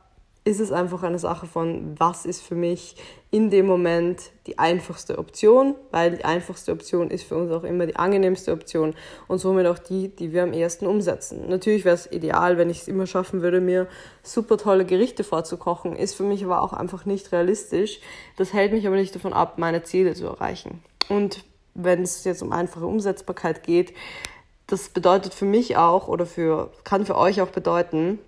ist 0.46 0.60
es 0.60 0.72
einfach 0.72 1.04
eine 1.04 1.20
Sache 1.20 1.46
von, 1.46 1.96
was 2.00 2.26
ist 2.26 2.42
für 2.42 2.56
mich 2.56 2.96
in 3.30 3.52
dem 3.52 3.68
Moment 3.68 4.32
die 4.48 4.58
einfachste 4.58 5.20
Option, 5.20 5.76
weil 5.92 6.18
die 6.18 6.26
einfachste 6.26 6.72
Option 6.72 7.12
ist 7.12 7.24
für 7.24 7.36
uns 7.36 7.52
auch 7.52 7.64
immer 7.64 7.86
die 7.86 7.96
angenehmste 7.96 8.52
Option 8.52 8.96
und 9.28 9.38
somit 9.38 9.68
auch 9.68 9.78
die, 9.78 10.08
die 10.08 10.34
wir 10.34 10.44
am 10.44 10.54
ehesten 10.54 10.88
umsetzen. 10.88 11.48
Natürlich 11.48 11.86
wäre 11.86 11.94
es 11.94 12.12
ideal, 12.12 12.58
wenn 12.58 12.72
ich 12.72 12.80
es 12.82 12.88
immer 12.88 13.06
schaffen 13.06 13.42
würde, 13.44 13.62
mir 13.62 13.88
super 14.24 14.58
tolle 14.58 14.86
Gerichte 14.86 15.24
vorzukochen, 15.24 15.96
ist 15.96 16.16
für 16.16 16.24
mich 16.24 16.44
aber 16.44 16.64
auch 16.64 16.74
einfach 16.74 17.06
nicht 17.06 17.32
realistisch. 17.32 18.00
Das 18.38 18.54
hält 18.54 18.72
mich 18.72 18.88
aber 18.88 18.96
nicht 18.96 19.14
davon 19.14 19.34
ab, 19.34 19.60
meine 19.60 19.84
Ziele 19.84 20.16
zu 20.16 20.26
erreichen. 20.26 20.82
Und 21.10 21.44
wenn 21.84 22.02
es 22.04 22.24
jetzt 22.24 22.42
um 22.42 22.52
einfache 22.52 22.86
Umsetzbarkeit 22.86 23.64
geht, 23.64 23.94
das 24.68 24.90
bedeutet 24.90 25.34
für 25.34 25.46
mich 25.46 25.78
auch 25.78 26.08
oder 26.08 26.26
für, 26.26 26.72
kann 26.84 27.06
für 27.06 27.18
euch 27.18 27.42
auch 27.42 27.50
bedeuten, 27.50 28.20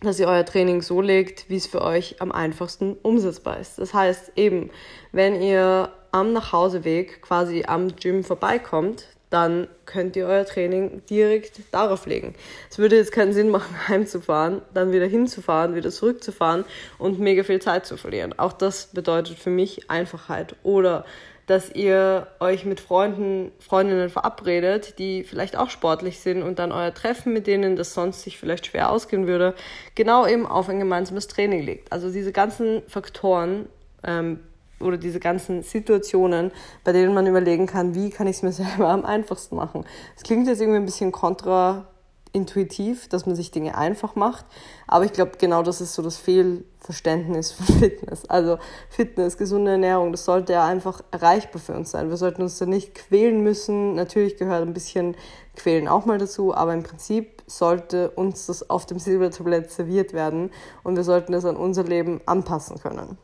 dass 0.00 0.18
ihr 0.18 0.28
euer 0.28 0.44
Training 0.44 0.82
so 0.82 1.00
legt, 1.00 1.48
wie 1.48 1.56
es 1.56 1.66
für 1.66 1.82
euch 1.82 2.20
am 2.20 2.32
einfachsten 2.32 2.96
umsetzbar 3.02 3.58
ist. 3.58 3.78
Das 3.78 3.94
heißt 3.94 4.32
eben, 4.36 4.70
wenn 5.12 5.40
ihr 5.40 5.92
am 6.10 6.32
Nachhauseweg 6.32 7.22
quasi 7.22 7.64
am 7.66 7.94
Gym 7.96 8.22
vorbeikommt, 8.24 9.06
dann 9.30 9.66
könnt 9.86 10.14
ihr 10.14 10.26
euer 10.26 10.44
Training 10.44 11.02
direkt 11.08 11.62
darauf 11.72 12.04
legen. 12.04 12.34
Es 12.70 12.78
würde 12.78 12.96
jetzt 12.96 13.12
keinen 13.12 13.32
Sinn 13.32 13.48
machen, 13.48 13.74
heimzufahren, 13.88 14.60
dann 14.74 14.92
wieder 14.92 15.06
hinzufahren, 15.06 15.74
wieder 15.74 15.90
zurückzufahren 15.90 16.64
und 16.98 17.18
mega 17.18 17.42
viel 17.42 17.60
Zeit 17.60 17.86
zu 17.86 17.96
verlieren. 17.96 18.38
Auch 18.38 18.52
das 18.52 18.88
bedeutet 18.88 19.38
für 19.38 19.50
mich 19.50 19.90
Einfachheit. 19.90 20.54
Oder 20.62 21.06
dass 21.46 21.70
ihr 21.70 22.28
euch 22.40 22.64
mit 22.64 22.80
Freunden, 22.80 23.52
Freundinnen 23.58 24.10
verabredet, 24.10 24.98
die 24.98 25.24
vielleicht 25.24 25.56
auch 25.56 25.70
sportlich 25.70 26.20
sind 26.20 26.42
und 26.42 26.58
dann 26.58 26.72
euer 26.72 26.94
Treffen 26.94 27.32
mit 27.32 27.46
denen, 27.46 27.76
das 27.76 27.94
sonst 27.94 28.22
sich 28.22 28.38
vielleicht 28.38 28.66
schwer 28.66 28.90
ausgehen 28.90 29.26
würde, 29.26 29.54
genau 29.94 30.26
eben 30.26 30.46
auf 30.46 30.68
ein 30.68 30.78
gemeinsames 30.78 31.28
Training 31.28 31.62
legt. 31.62 31.92
Also 31.92 32.10
diese 32.10 32.32
ganzen 32.32 32.82
Faktoren 32.86 33.68
ähm, 34.04 34.40
oder 34.80 34.96
diese 34.96 35.20
ganzen 35.20 35.62
Situationen, 35.62 36.52
bei 36.84 36.92
denen 36.92 37.14
man 37.14 37.26
überlegen 37.26 37.66
kann, 37.66 37.94
wie 37.94 38.10
kann 38.10 38.26
ich 38.26 38.36
es 38.36 38.42
mir 38.42 38.52
selber 38.52 38.88
am 38.88 39.04
einfachsten 39.04 39.56
machen. 39.56 39.84
Es 40.16 40.22
klingt 40.22 40.46
jetzt 40.46 40.60
irgendwie 40.60 40.78
ein 40.78 40.86
bisschen 40.86 41.12
kontra 41.12 41.86
intuitiv, 42.32 43.08
dass 43.08 43.26
man 43.26 43.36
sich 43.36 43.50
Dinge 43.50 43.76
einfach 43.76 44.14
macht. 44.14 44.46
Aber 44.86 45.04
ich 45.04 45.12
glaube, 45.12 45.32
genau 45.38 45.62
das 45.62 45.80
ist 45.80 45.94
so 45.94 46.02
das 46.02 46.16
Fehlverständnis 46.16 47.52
von 47.52 47.66
Fitness. 47.78 48.24
Also 48.26 48.58
Fitness, 48.88 49.36
gesunde 49.36 49.72
Ernährung, 49.72 50.12
das 50.12 50.24
sollte 50.24 50.54
ja 50.54 50.64
einfach 50.64 51.02
erreichbar 51.10 51.60
für 51.60 51.74
uns 51.74 51.90
sein. 51.90 52.08
Wir 52.08 52.16
sollten 52.16 52.42
uns 52.42 52.58
da 52.58 52.66
nicht 52.66 52.94
quälen 52.94 53.42
müssen. 53.42 53.94
Natürlich 53.94 54.36
gehört 54.36 54.62
ein 54.62 54.72
bisschen 54.72 55.16
Quälen 55.54 55.86
auch 55.86 56.06
mal 56.06 56.18
dazu, 56.18 56.54
aber 56.54 56.72
im 56.72 56.82
Prinzip 56.82 57.42
sollte 57.46 58.10
uns 58.10 58.46
das 58.46 58.70
auf 58.70 58.86
dem 58.86 58.98
Silbertablett 58.98 59.70
serviert 59.70 60.14
werden 60.14 60.50
und 60.82 60.96
wir 60.96 61.04
sollten 61.04 61.32
das 61.32 61.44
an 61.44 61.56
unser 61.56 61.84
Leben 61.84 62.22
anpassen 62.24 62.78
können. 62.78 63.18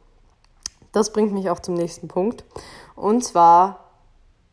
Das 0.93 1.13
bringt 1.13 1.33
mich 1.33 1.49
auch 1.49 1.61
zum 1.61 1.75
nächsten 1.75 2.09
Punkt. 2.09 2.45
Und 2.97 3.25
zwar 3.25 3.88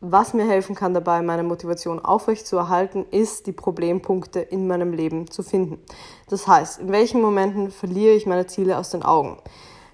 was 0.00 0.34
mir 0.34 0.46
helfen 0.46 0.74
kann 0.74 0.94
dabei, 0.94 1.22
meine 1.22 1.42
Motivation 1.42 1.98
aufrechtzuerhalten, 1.98 3.06
ist, 3.10 3.46
die 3.46 3.52
Problempunkte 3.52 4.40
in 4.40 4.66
meinem 4.66 4.92
Leben 4.92 5.30
zu 5.30 5.42
finden. 5.42 5.80
Das 6.28 6.46
heißt, 6.46 6.80
in 6.80 6.92
welchen 6.92 7.20
Momenten 7.20 7.70
verliere 7.70 8.14
ich 8.14 8.26
meine 8.26 8.46
Ziele 8.46 8.78
aus 8.78 8.90
den 8.90 9.02
Augen? 9.02 9.38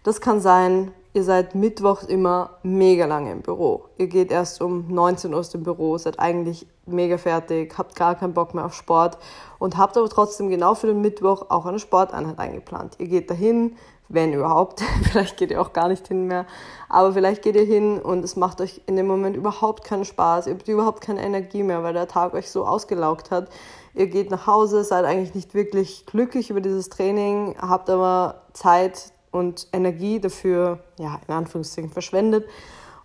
Das 0.03 0.21
kann 0.21 0.41
sein, 0.41 0.93
ihr 1.15 1.25
seid 1.25 1.55
mittwochs 1.55 2.05
immer 2.05 2.59
mega 2.63 3.07
lange 3.07 3.33
im 3.33 3.43
Büro. 3.43 3.85
Ihr 3.99 4.07
geht 4.07 4.31
erst 4.31 4.63
um 4.63 4.87
19 4.89 5.33
Uhr 5.33 5.41
aus 5.41 5.51
dem 5.51 5.63
Büro, 5.63 5.99
seid 5.99 6.19
eigentlich 6.19 6.67
mega 6.87 7.19
fertig, 7.19 7.75
habt 7.77 7.97
gar 7.97 8.15
keinen 8.15 8.35
Bock 8.35 8.55
mehr 8.55 8.65
auf 8.65 8.75
Sport 8.75 9.19
und 9.59 9.77
habt 9.77 9.97
aber 9.97 10.09
trotzdem 10.09 10.49
genau 10.49 10.75
für 10.75 10.87
den 10.87 11.01
Mittwoch 11.01 11.47
auch 11.51 11.67
eine 11.67 11.79
Sporteinheit 11.79 12.39
eingeplant. 12.39 12.97
Ihr 12.99 13.09
geht 13.09 13.31
dahin, 13.31 13.77
wenn 14.09 14.33
überhaupt. 14.33 14.83
vielleicht 15.03 15.37
geht 15.37 15.51
ihr 15.51 15.61
auch 15.61 15.73
gar 15.73 15.89
nicht 15.89 16.09
hin 16.09 16.27
mehr. 16.27 16.47
Aber 16.89 17.13
vielleicht 17.13 17.43
geht 17.43 17.57
ihr 17.57 17.65
hin 17.65 17.99
und 17.99 18.25
es 18.25 18.37
macht 18.37 18.61
euch 18.61 18.83
in 18.87 18.97
dem 18.97 19.07
Moment 19.07 19.37
überhaupt 19.37 19.85
keinen 19.85 20.05
Spaß. 20.05 20.47
Ihr 20.47 20.55
habt 20.55 20.69
überhaupt 20.69 21.01
keine 21.01 21.23
Energie 21.23 21.63
mehr, 21.63 21.83
weil 21.83 21.95
der 21.95 22.09
Tag 22.09 22.35
euch 22.35 22.51
so 22.51 22.67
ausgelaugt 22.67 23.31
hat. 23.31 23.49
Ihr 23.95 24.07
geht 24.07 24.31
nach 24.31 24.47
Hause, 24.47 24.85
seid 24.85 25.05
eigentlich 25.05 25.35
nicht 25.35 25.55
wirklich 25.55 26.07
glücklich 26.07 26.51
über 26.51 26.61
dieses 26.61 26.89
Training, 26.89 27.57
habt 27.61 27.91
aber 27.91 28.43
Zeit 28.55 29.12
und 29.33 29.67
Energie 29.73 30.21
dafür, 30.21 30.79
ja, 30.99 31.21
in 31.27 31.35
Anführungszeichen 31.35 31.91
verschwendet. 31.91 32.47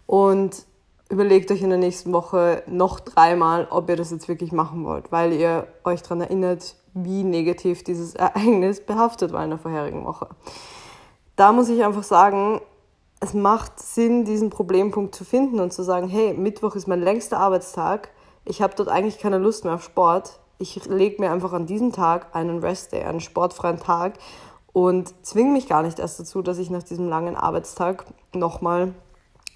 Und 0.05 0.65
überlegt 1.09 1.51
euch 1.51 1.61
in 1.61 1.69
der 1.69 1.79
nächsten 1.79 2.13
Woche 2.13 2.63
noch 2.67 2.99
dreimal, 2.99 3.67
ob 3.69 3.89
ihr 3.89 3.95
das 3.95 4.11
jetzt 4.11 4.27
wirklich 4.27 4.51
machen 4.51 4.85
wollt, 4.85 5.11
weil 5.11 5.33
ihr 5.33 5.67
euch 5.83 6.03
daran 6.03 6.21
erinnert, 6.21 6.75
wie 6.93 7.23
negativ 7.23 7.83
dieses 7.83 8.13
Ereignis 8.15 8.85
behaftet 8.85 9.31
war 9.31 9.43
in 9.43 9.51
der 9.51 9.59
vorherigen 9.59 10.05
Woche. 10.05 10.27
Da 11.35 11.51
muss 11.51 11.69
ich 11.69 11.83
einfach 11.83 12.03
sagen, 12.03 12.61
es 13.19 13.33
macht 13.33 13.79
Sinn, 13.79 14.25
diesen 14.25 14.49
Problempunkt 14.49 15.15
zu 15.15 15.23
finden 15.23 15.59
und 15.59 15.71
zu 15.71 15.83
sagen, 15.83 16.07
hey, 16.07 16.33
Mittwoch 16.33 16.75
ist 16.75 16.87
mein 16.87 17.01
längster 17.01 17.39
Arbeitstag, 17.39 18.09
ich 18.45 18.61
habe 18.61 18.73
dort 18.75 18.89
eigentlich 18.89 19.19
keine 19.19 19.37
Lust 19.37 19.63
mehr 19.63 19.75
auf 19.75 19.83
Sport, 19.83 20.39
ich 20.59 20.85
lege 20.85 21.21
mir 21.21 21.31
einfach 21.31 21.53
an 21.53 21.65
diesem 21.65 21.91
Tag 21.91 22.35
einen 22.35 22.59
Rest-Day, 22.59 23.03
einen 23.03 23.19
sportfreien 23.19 23.79
Tag 23.79 24.13
und 24.77 25.25
zwinge 25.25 25.53
mich 25.53 25.67
gar 25.67 25.81
nicht 25.81 25.97
erst 25.97 26.19
dazu, 26.19 26.43
dass 26.43 26.59
ich 26.59 26.69
nach 26.69 26.83
diesem 26.83 27.09
langen 27.09 27.35
Arbeitstag 27.35 28.05
nochmal 28.31 28.93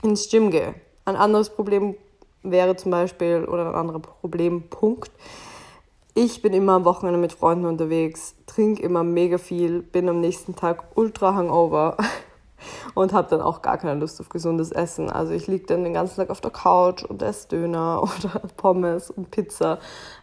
ins 0.01 0.27
Gym 0.31 0.49
gehe. 0.49 0.73
Ein 1.05 1.15
anderes 1.15 1.51
Problem 1.51 1.93
wäre 2.41 2.75
zum 2.75 2.89
Beispiel, 2.89 3.45
oder 3.45 3.69
ein 3.69 3.75
anderer 3.75 3.99
Problempunkt, 3.99 5.11
ich 6.15 6.41
bin 6.41 6.53
immer 6.53 6.73
am 6.73 6.85
Wochenende 6.85 7.19
mit 7.19 7.33
Freunden 7.33 7.67
unterwegs, 7.67 8.33
trinke 8.47 8.81
immer 8.81 9.03
mega 9.03 9.37
viel, 9.37 9.83
bin 9.83 10.09
am 10.09 10.21
nächsten 10.21 10.55
Tag 10.55 10.85
ultra 10.95 11.37
hungover 11.37 11.97
und 12.95 13.13
habe 13.13 13.29
dann 13.29 13.41
auch 13.41 13.61
gar 13.61 13.77
keine 13.77 13.99
Lust 13.99 14.19
auf 14.21 14.29
gesundes 14.29 14.71
Essen. 14.71 15.11
Also 15.11 15.33
ich 15.33 15.45
liege 15.45 15.67
dann 15.67 15.83
den 15.83 15.93
ganzen 15.93 16.15
Tag 16.15 16.31
auf 16.31 16.41
der 16.41 16.49
Couch 16.49 17.03
und 17.03 17.21
esse 17.21 17.47
Döner 17.47 18.01
oder 18.01 18.39
Pommes 18.57 19.11
und 19.11 19.29
Pizza, 19.29 19.77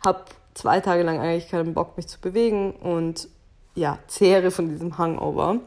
habe 0.05 0.23
zwei 0.55 0.81
Tage 0.81 1.05
lang 1.05 1.21
eigentlich 1.21 1.49
keinen 1.49 1.73
Bock, 1.73 1.97
mich 1.97 2.09
zu 2.09 2.21
bewegen 2.21 2.73
und 2.73 3.29
ja, 3.75 3.99
zehre 4.09 4.51
von 4.51 4.69
diesem 4.69 4.99
Hangover. 4.99 5.61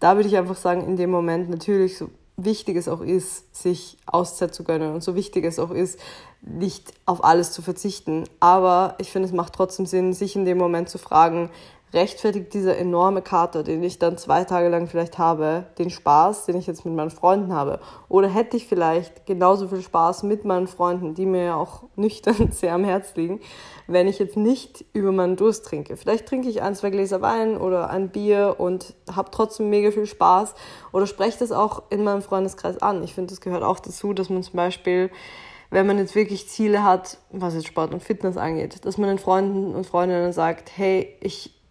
Da 0.00 0.16
würde 0.16 0.28
ich 0.28 0.36
einfach 0.36 0.56
sagen, 0.56 0.84
in 0.84 0.96
dem 0.96 1.10
Moment 1.10 1.50
natürlich 1.50 1.98
so 1.98 2.10
wichtig 2.36 2.76
es 2.76 2.88
auch 2.88 3.02
ist, 3.02 3.54
sich 3.54 3.98
Auszeit 4.06 4.54
zu 4.54 4.64
gönnen 4.64 4.94
und 4.94 5.02
so 5.02 5.14
wichtig 5.14 5.44
es 5.44 5.58
auch 5.58 5.70
ist, 5.70 5.98
nicht 6.40 6.92
auf 7.06 7.22
alles 7.22 7.52
zu 7.52 7.62
verzichten. 7.62 8.24
Aber 8.40 8.96
ich 8.98 9.10
finde, 9.10 9.28
es 9.28 9.34
macht 9.34 9.52
trotzdem 9.52 9.86
Sinn, 9.86 10.12
sich 10.12 10.34
in 10.34 10.44
dem 10.44 10.58
Moment 10.58 10.88
zu 10.88 10.98
fragen, 10.98 11.50
rechtfertigt 11.92 12.54
dieser 12.54 12.76
enorme 12.78 13.22
Kater, 13.22 13.62
den 13.62 13.82
ich 13.82 13.98
dann 13.98 14.16
zwei 14.16 14.44
Tage 14.44 14.68
lang 14.68 14.86
vielleicht 14.86 15.18
habe, 15.18 15.66
den 15.78 15.90
Spaß, 15.90 16.46
den 16.46 16.56
ich 16.56 16.66
jetzt 16.66 16.84
mit 16.84 16.94
meinen 16.94 17.10
Freunden 17.10 17.52
habe? 17.52 17.80
Oder 18.08 18.28
hätte 18.28 18.56
ich 18.56 18.66
vielleicht 18.66 19.26
genauso 19.26 19.68
viel 19.68 19.82
Spaß 19.82 20.22
mit 20.22 20.44
meinen 20.44 20.66
Freunden, 20.66 21.14
die 21.14 21.26
mir 21.26 21.44
ja 21.44 21.56
auch 21.56 21.84
nüchtern 21.96 22.50
sehr 22.52 22.74
am 22.74 22.84
Herz 22.84 23.14
liegen, 23.16 23.40
wenn 23.86 24.08
ich 24.08 24.18
jetzt 24.18 24.36
nicht 24.36 24.84
über 24.92 25.12
meinen 25.12 25.36
Durst 25.36 25.66
trinke? 25.66 25.96
Vielleicht 25.96 26.26
trinke 26.26 26.48
ich 26.48 26.62
ein, 26.62 26.74
zwei 26.74 26.90
Gläser 26.90 27.20
Wein 27.20 27.58
oder 27.58 27.90
ein 27.90 28.08
Bier 28.08 28.56
und 28.58 28.94
habe 29.14 29.30
trotzdem 29.30 29.68
mega 29.68 29.90
viel 29.90 30.06
Spaß 30.06 30.54
oder 30.92 31.06
spreche 31.06 31.38
das 31.38 31.52
auch 31.52 31.82
in 31.90 32.04
meinem 32.04 32.22
Freundeskreis 32.22 32.80
an. 32.80 33.02
Ich 33.02 33.14
finde, 33.14 33.30
das 33.30 33.40
gehört 33.40 33.62
auch 33.62 33.80
dazu, 33.80 34.14
dass 34.14 34.30
man 34.30 34.42
zum 34.42 34.56
Beispiel 34.56 35.10
wenn 35.72 35.86
man 35.86 35.96
jetzt 35.96 36.14
wirklich 36.14 36.50
Ziele 36.50 36.84
hat, 36.84 37.16
was 37.30 37.54
jetzt 37.54 37.66
Sport 37.66 37.94
und 37.94 38.02
Fitness 38.02 38.36
angeht, 38.36 38.84
dass 38.84 38.98
man 38.98 39.08
den 39.08 39.18
Freunden 39.18 39.74
und 39.74 39.86
Freundinnen 39.86 40.34
sagt, 40.34 40.70
hey, 40.76 41.16
ich 41.20 41.61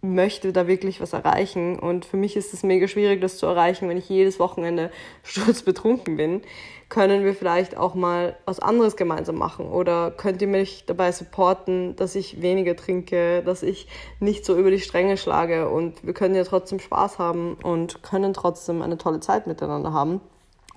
möchte 0.00 0.52
da 0.52 0.66
wirklich 0.66 1.00
was 1.00 1.12
erreichen. 1.12 1.78
Und 1.78 2.04
für 2.04 2.16
mich 2.16 2.36
ist 2.36 2.54
es 2.54 2.62
mega 2.62 2.86
schwierig, 2.86 3.20
das 3.20 3.36
zu 3.38 3.46
erreichen, 3.46 3.88
wenn 3.88 3.96
ich 3.96 4.08
jedes 4.08 4.38
Wochenende 4.38 4.90
sturzbetrunken 5.22 6.16
bin. 6.16 6.42
Können 6.88 7.24
wir 7.24 7.34
vielleicht 7.34 7.76
auch 7.76 7.94
mal 7.94 8.36
was 8.46 8.60
anderes 8.60 8.96
gemeinsam 8.96 9.36
machen? 9.36 9.68
Oder 9.68 10.10
könnt 10.10 10.40
ihr 10.40 10.48
mich 10.48 10.84
dabei 10.86 11.12
supporten, 11.12 11.96
dass 11.96 12.14
ich 12.14 12.40
weniger 12.40 12.76
trinke, 12.76 13.42
dass 13.42 13.62
ich 13.62 13.88
nicht 14.20 14.44
so 14.44 14.56
über 14.56 14.70
die 14.70 14.80
Stränge 14.80 15.16
schlage? 15.16 15.68
Und 15.68 16.06
wir 16.06 16.14
können 16.14 16.34
ja 16.34 16.44
trotzdem 16.44 16.78
Spaß 16.78 17.18
haben 17.18 17.54
und 17.62 18.02
können 18.02 18.32
trotzdem 18.32 18.80
eine 18.80 18.96
tolle 18.96 19.20
Zeit 19.20 19.46
miteinander 19.46 19.92
haben. 19.92 20.20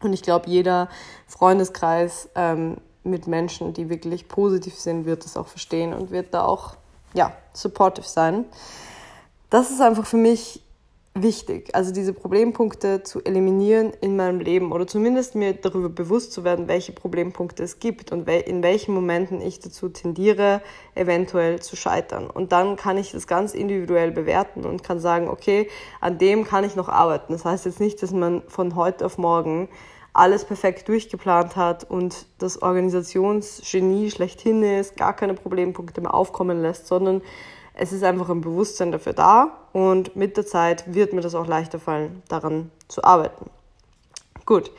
Und 0.02 0.14
ich 0.14 0.24
glaube, 0.24 0.50
jeder 0.50 0.90
Freundeskreis 1.28 2.30
ähm, 2.36 2.78
mit 3.04 3.28
Menschen, 3.28 3.74
die 3.74 3.90
wirklich 3.90 4.28
positiv 4.28 4.76
sind, 4.76 5.06
wird 5.06 5.24
das 5.24 5.38
auch 5.38 5.48
verstehen 5.48 5.94
und 5.94 6.12
wird 6.12 6.34
da 6.34 6.44
auch 6.44 6.76
ja, 7.14 7.34
supportive 7.54 8.08
sein 8.08 8.46
das 9.52 9.70
ist 9.70 9.82
einfach 9.82 10.06
für 10.06 10.18
mich 10.18 10.64
wichtig, 11.14 11.76
also 11.76 11.92
diese 11.92 12.14
Problempunkte 12.14 13.04
zu 13.04 13.22
eliminieren 13.26 13.92
in 14.00 14.16
meinem 14.16 14.40
Leben 14.40 14.72
oder 14.72 14.88
zumindest 14.88 15.36
mir 15.36 15.52
darüber 15.52 15.90
bewusst 15.90 16.32
zu 16.32 16.46
werden, 16.46 16.70
welche 16.70 16.94
Problempunkte 16.94 17.62
es 17.64 17.80
gibt 17.80 18.14
und 18.14 18.30
in 18.30 18.64
welchen 18.64 18.94
Momenten 18.94 19.42
ich 19.42 19.60
dazu 19.60 19.90
tendiere, 19.90 20.62
eventuell 20.96 21.62
zu 21.62 21.76
scheitern. 21.76 22.30
Und 22.30 22.54
dann 22.54 22.78
kann 22.78 22.98
ich 22.98 23.12
das 23.12 23.28
ganz 23.28 23.54
individuell 23.54 24.12
bewerten 24.12 24.64
und 24.64 24.84
kann 24.84 25.02
sagen, 25.02 25.28
okay, 25.28 25.68
an 26.00 26.18
dem 26.18 26.46
kann 26.46 26.64
ich 26.64 26.78
noch 26.78 26.88
arbeiten. 26.88 27.34
Das 27.34 27.44
heißt 27.44 27.66
jetzt 27.66 27.82
nicht, 27.82 28.02
dass 28.02 28.12
man 28.12 28.44
von 28.48 28.78
heute 28.78 29.06
auf 29.06 29.18
morgen 29.18 29.68
alles 30.14 30.46
perfekt 30.46 30.88
durchgeplant 30.88 31.58
hat 31.58 31.90
und 31.90 32.26
das 32.38 32.62
Organisationsgenie 32.62 34.12
schlechthin 34.12 34.64
ist, 34.64 34.96
gar 34.96 35.14
keine 35.14 35.34
Problempunkte 35.34 36.00
mehr 36.00 36.14
aufkommen 36.14 36.62
lässt, 36.62 36.88
sondern 36.88 37.22
es 37.82 37.92
ist 37.92 38.04
einfach 38.04 38.30
ein 38.30 38.42
Bewusstsein 38.42 38.92
dafür 38.92 39.14
da 39.14 39.58
und 39.74 40.16
mit 40.16 40.38
der 40.38 40.46
Zeit 40.46 40.94
wird 40.94 41.14
mir 41.14 41.22
das 41.22 41.34
auch 41.34 41.48
leichter 41.48 41.80
fallen, 41.80 42.22
daran 42.28 42.70
zu 42.88 43.04
arbeiten. 43.04 43.50
Gut, 44.46 44.72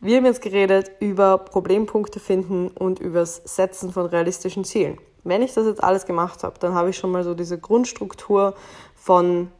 wir 0.00 0.18
haben 0.18 0.26
jetzt 0.26 0.42
geredet 0.42 0.90
über 1.00 1.38
Problempunkte 1.38 2.20
finden 2.20 2.68
und 2.68 2.98
übers 2.98 3.36
Setzen 3.46 3.90
von 3.90 4.04
realistischen 4.04 4.64
Zielen. 4.64 4.98
Wenn 5.24 5.40
ich 5.40 5.54
das 5.54 5.64
jetzt 5.64 5.82
alles 5.82 6.04
gemacht 6.04 6.44
habe, 6.44 6.58
dann 6.58 6.74
habe 6.74 6.90
ich 6.90 6.98
schon 6.98 7.10
mal 7.10 7.24
so 7.24 7.32
diese 7.32 7.58
Grundstruktur 7.58 8.54
von 8.94 9.50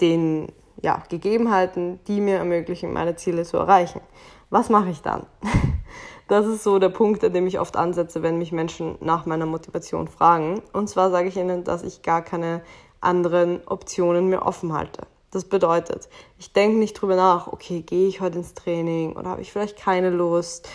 den 0.00 0.52
ja, 0.80 1.02
Gegebenheiten, 1.08 1.98
die 2.06 2.20
mir 2.20 2.36
ermöglichen, 2.36 2.92
meine 2.92 3.16
Ziele 3.16 3.42
zu 3.42 3.56
erreichen. 3.56 4.00
Was 4.50 4.68
mache 4.68 4.90
ich 4.90 5.02
dann? 5.02 5.26
Das 6.28 6.46
ist 6.46 6.62
so 6.62 6.78
der 6.78 6.90
Punkt, 6.90 7.24
an 7.24 7.32
dem 7.32 7.46
ich 7.46 7.58
oft 7.58 7.76
ansetze, 7.76 8.22
wenn 8.22 8.36
mich 8.36 8.52
Menschen 8.52 8.96
nach 9.00 9.24
meiner 9.24 9.46
Motivation 9.46 10.08
fragen. 10.08 10.60
Und 10.74 10.88
zwar 10.88 11.10
sage 11.10 11.28
ich 11.28 11.38
ihnen, 11.38 11.64
dass 11.64 11.82
ich 11.82 12.02
gar 12.02 12.20
keine 12.20 12.60
anderen 13.00 13.66
Optionen 13.66 14.28
mehr 14.28 14.44
offen 14.44 14.74
halte. 14.74 15.06
Das 15.30 15.44
bedeutet, 15.44 16.08
ich 16.38 16.52
denke 16.52 16.78
nicht 16.78 16.94
drüber 16.94 17.16
nach, 17.16 17.46
okay, 17.46 17.80
gehe 17.80 18.08
ich 18.08 18.20
heute 18.20 18.38
ins 18.38 18.52
Training 18.52 19.16
oder 19.16 19.30
habe 19.30 19.40
ich 19.40 19.52
vielleicht 19.52 19.78
keine 19.78 20.10
Lust. 20.10 20.68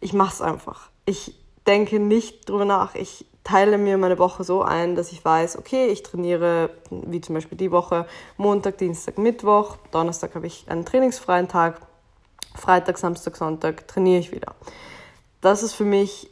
Ich 0.00 0.12
mache 0.12 0.34
es 0.34 0.42
einfach. 0.42 0.90
Ich 1.06 1.38
denke 1.66 1.98
nicht 1.98 2.48
drüber 2.48 2.66
nach. 2.66 2.94
Ich 2.94 3.24
teile 3.44 3.78
mir 3.78 3.96
meine 3.96 4.18
Woche 4.18 4.44
so 4.44 4.60
ein, 4.60 4.94
dass 4.94 5.10
ich 5.10 5.24
weiß, 5.24 5.58
okay, 5.58 5.86
ich 5.86 6.02
trainiere, 6.02 6.68
wie 6.90 7.20
zum 7.22 7.34
Beispiel 7.34 7.56
die 7.56 7.72
Woche, 7.72 8.06
Montag, 8.36 8.76
Dienstag, 8.76 9.16
Mittwoch, 9.16 9.76
Donnerstag 9.90 10.34
habe 10.34 10.46
ich 10.46 10.66
einen 10.68 10.84
trainingsfreien 10.84 11.48
Tag 11.48 11.80
Freitag, 12.54 12.98
Samstag, 12.98 13.36
Sonntag 13.36 13.88
trainiere 13.88 14.20
ich 14.20 14.32
wieder. 14.32 14.54
Das 15.40 15.62
ist 15.62 15.74
für 15.74 15.84
mich 15.84 16.30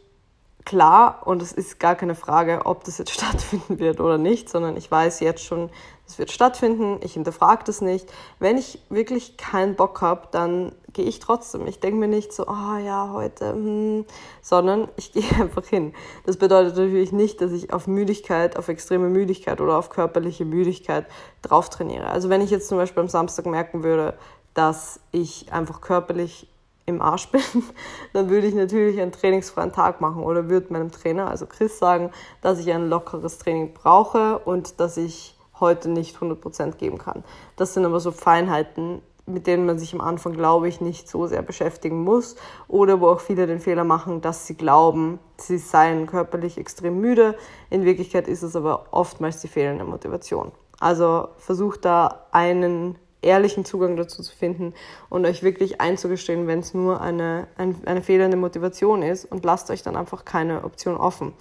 klar 0.64 1.22
und 1.24 1.42
es 1.42 1.52
ist 1.52 1.80
gar 1.80 1.94
keine 1.96 2.14
Frage, 2.14 2.62
ob 2.64 2.84
das 2.84 2.98
jetzt 2.98 3.10
stattfinden 3.14 3.78
wird 3.78 4.00
oder 4.00 4.18
nicht, 4.18 4.48
sondern 4.48 4.76
ich 4.76 4.90
weiß 4.90 5.20
jetzt 5.20 5.44
schon, 5.44 5.70
es 6.06 6.18
wird 6.18 6.32
stattfinden, 6.32 6.98
ich 7.02 7.14
hinterfrage 7.14 7.62
das 7.64 7.80
nicht. 7.80 8.12
Wenn 8.40 8.58
ich 8.58 8.80
wirklich 8.88 9.36
keinen 9.36 9.76
Bock 9.76 10.02
habe, 10.02 10.26
dann 10.32 10.72
gehe 10.92 11.04
ich 11.04 11.20
trotzdem. 11.20 11.68
Ich 11.68 11.78
denke 11.78 11.98
mir 11.98 12.08
nicht 12.08 12.32
so, 12.32 12.48
ah 12.48 12.74
oh, 12.74 12.78
ja, 12.78 13.10
heute, 13.12 13.52
hm, 13.52 14.04
sondern 14.42 14.88
ich 14.96 15.12
gehe 15.12 15.22
einfach 15.40 15.66
hin. 15.66 15.94
Das 16.26 16.36
bedeutet 16.36 16.76
natürlich 16.76 17.12
nicht, 17.12 17.40
dass 17.40 17.52
ich 17.52 17.72
auf 17.72 17.86
Müdigkeit, 17.86 18.56
auf 18.56 18.68
extreme 18.68 19.08
Müdigkeit 19.08 19.60
oder 19.60 19.78
auf 19.78 19.90
körperliche 19.90 20.44
Müdigkeit 20.44 21.06
drauf 21.42 21.70
trainiere. 21.70 22.06
Also 22.06 22.28
wenn 22.28 22.40
ich 22.40 22.50
jetzt 22.50 22.68
zum 22.68 22.78
Beispiel 22.78 23.02
am 23.02 23.08
Samstag 23.08 23.46
merken 23.46 23.84
würde, 23.84 24.14
dass 24.54 25.00
ich 25.12 25.52
einfach 25.52 25.80
körperlich 25.80 26.48
im 26.86 27.00
Arsch 27.00 27.28
bin, 27.30 27.42
dann 28.12 28.30
würde 28.30 28.46
ich 28.46 28.54
natürlich 28.54 29.00
einen 29.00 29.12
trainingsfreien 29.12 29.72
Tag 29.72 30.00
machen 30.00 30.22
oder 30.22 30.48
würde 30.48 30.72
meinem 30.72 30.90
Trainer, 30.90 31.28
also 31.28 31.46
Chris, 31.46 31.78
sagen, 31.78 32.10
dass 32.42 32.58
ich 32.58 32.72
ein 32.72 32.88
lockeres 32.88 33.38
Training 33.38 33.72
brauche 33.74 34.38
und 34.38 34.80
dass 34.80 34.96
ich 34.96 35.36
heute 35.58 35.90
nicht 35.90 36.16
100% 36.16 36.76
geben 36.76 36.98
kann. 36.98 37.22
Das 37.56 37.74
sind 37.74 37.84
aber 37.84 38.00
so 38.00 38.12
Feinheiten, 38.12 39.02
mit 39.26 39.46
denen 39.46 39.66
man 39.66 39.78
sich 39.78 39.94
am 39.94 40.00
Anfang, 40.00 40.32
glaube 40.32 40.68
ich, 40.68 40.80
nicht 40.80 41.08
so 41.08 41.26
sehr 41.26 41.42
beschäftigen 41.42 42.02
muss 42.02 42.36
oder 42.66 43.00
wo 43.00 43.08
auch 43.08 43.20
viele 43.20 43.46
den 43.46 43.60
Fehler 43.60 43.84
machen, 43.84 44.20
dass 44.20 44.46
sie 44.46 44.56
glauben, 44.56 45.18
sie 45.36 45.58
seien 45.58 46.06
körperlich 46.06 46.58
extrem 46.58 47.00
müde. 47.00 47.36
In 47.68 47.84
Wirklichkeit 47.84 48.26
ist 48.26 48.42
es 48.42 48.56
aber 48.56 48.86
oftmals 48.90 49.40
die 49.40 49.48
fehlende 49.48 49.84
Motivation. 49.84 50.50
Also 50.80 51.28
versucht 51.36 51.84
da 51.84 52.26
einen 52.32 52.98
ehrlichen 53.22 53.64
Zugang 53.64 53.96
dazu 53.96 54.22
zu 54.22 54.34
finden 54.34 54.74
und 55.08 55.26
euch 55.26 55.42
wirklich 55.42 55.80
einzugestehen, 55.80 56.46
wenn 56.46 56.60
es 56.60 56.74
nur 56.74 57.00
eine, 57.00 57.46
ein, 57.56 57.76
eine 57.86 58.02
fehlende 58.02 58.36
Motivation 58.36 59.02
ist 59.02 59.24
und 59.24 59.44
lasst 59.44 59.70
euch 59.70 59.82
dann 59.82 59.96
einfach 59.96 60.24
keine 60.24 60.64
Option 60.64 60.96
offen. 60.96 61.34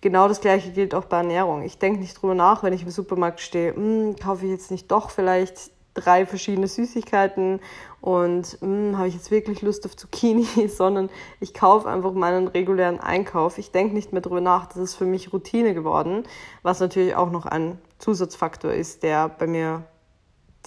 Genau 0.00 0.28
das 0.28 0.40
gleiche 0.40 0.70
gilt 0.70 0.94
auch 0.94 1.06
bei 1.06 1.18
Ernährung. 1.18 1.62
Ich 1.62 1.78
denke 1.78 2.00
nicht 2.00 2.20
drüber 2.20 2.34
nach, 2.34 2.62
wenn 2.62 2.72
ich 2.72 2.82
im 2.82 2.90
Supermarkt 2.90 3.40
stehe, 3.40 3.74
hm, 3.74 4.16
kaufe 4.16 4.44
ich 4.44 4.52
jetzt 4.52 4.70
nicht 4.70 4.90
doch 4.90 5.10
vielleicht 5.10 5.70
drei 5.94 6.26
verschiedene 6.26 6.68
Süßigkeiten 6.68 7.60
und 8.00 8.58
hm, 8.60 8.98
habe 8.98 9.08
ich 9.08 9.14
jetzt 9.14 9.30
wirklich 9.30 9.62
Lust 9.62 9.86
auf 9.86 9.96
Zucchini, 9.96 10.46
sondern 10.68 11.08
ich 11.40 11.54
kaufe 11.54 11.88
einfach 11.88 12.12
meinen 12.12 12.48
regulären 12.48 13.00
Einkauf. 13.00 13.58
Ich 13.58 13.72
denke 13.72 13.94
nicht 13.94 14.12
mehr 14.12 14.20
drüber 14.22 14.40
nach, 14.40 14.66
das 14.66 14.76
ist 14.76 14.94
für 14.94 15.06
mich 15.06 15.32
Routine 15.32 15.74
geworden, 15.74 16.24
was 16.62 16.80
natürlich 16.80 17.16
auch 17.16 17.30
noch 17.30 17.46
ein 17.46 17.78
Zusatzfaktor 17.98 18.72
ist, 18.72 19.02
der 19.02 19.28
bei 19.28 19.46
mir 19.46 19.84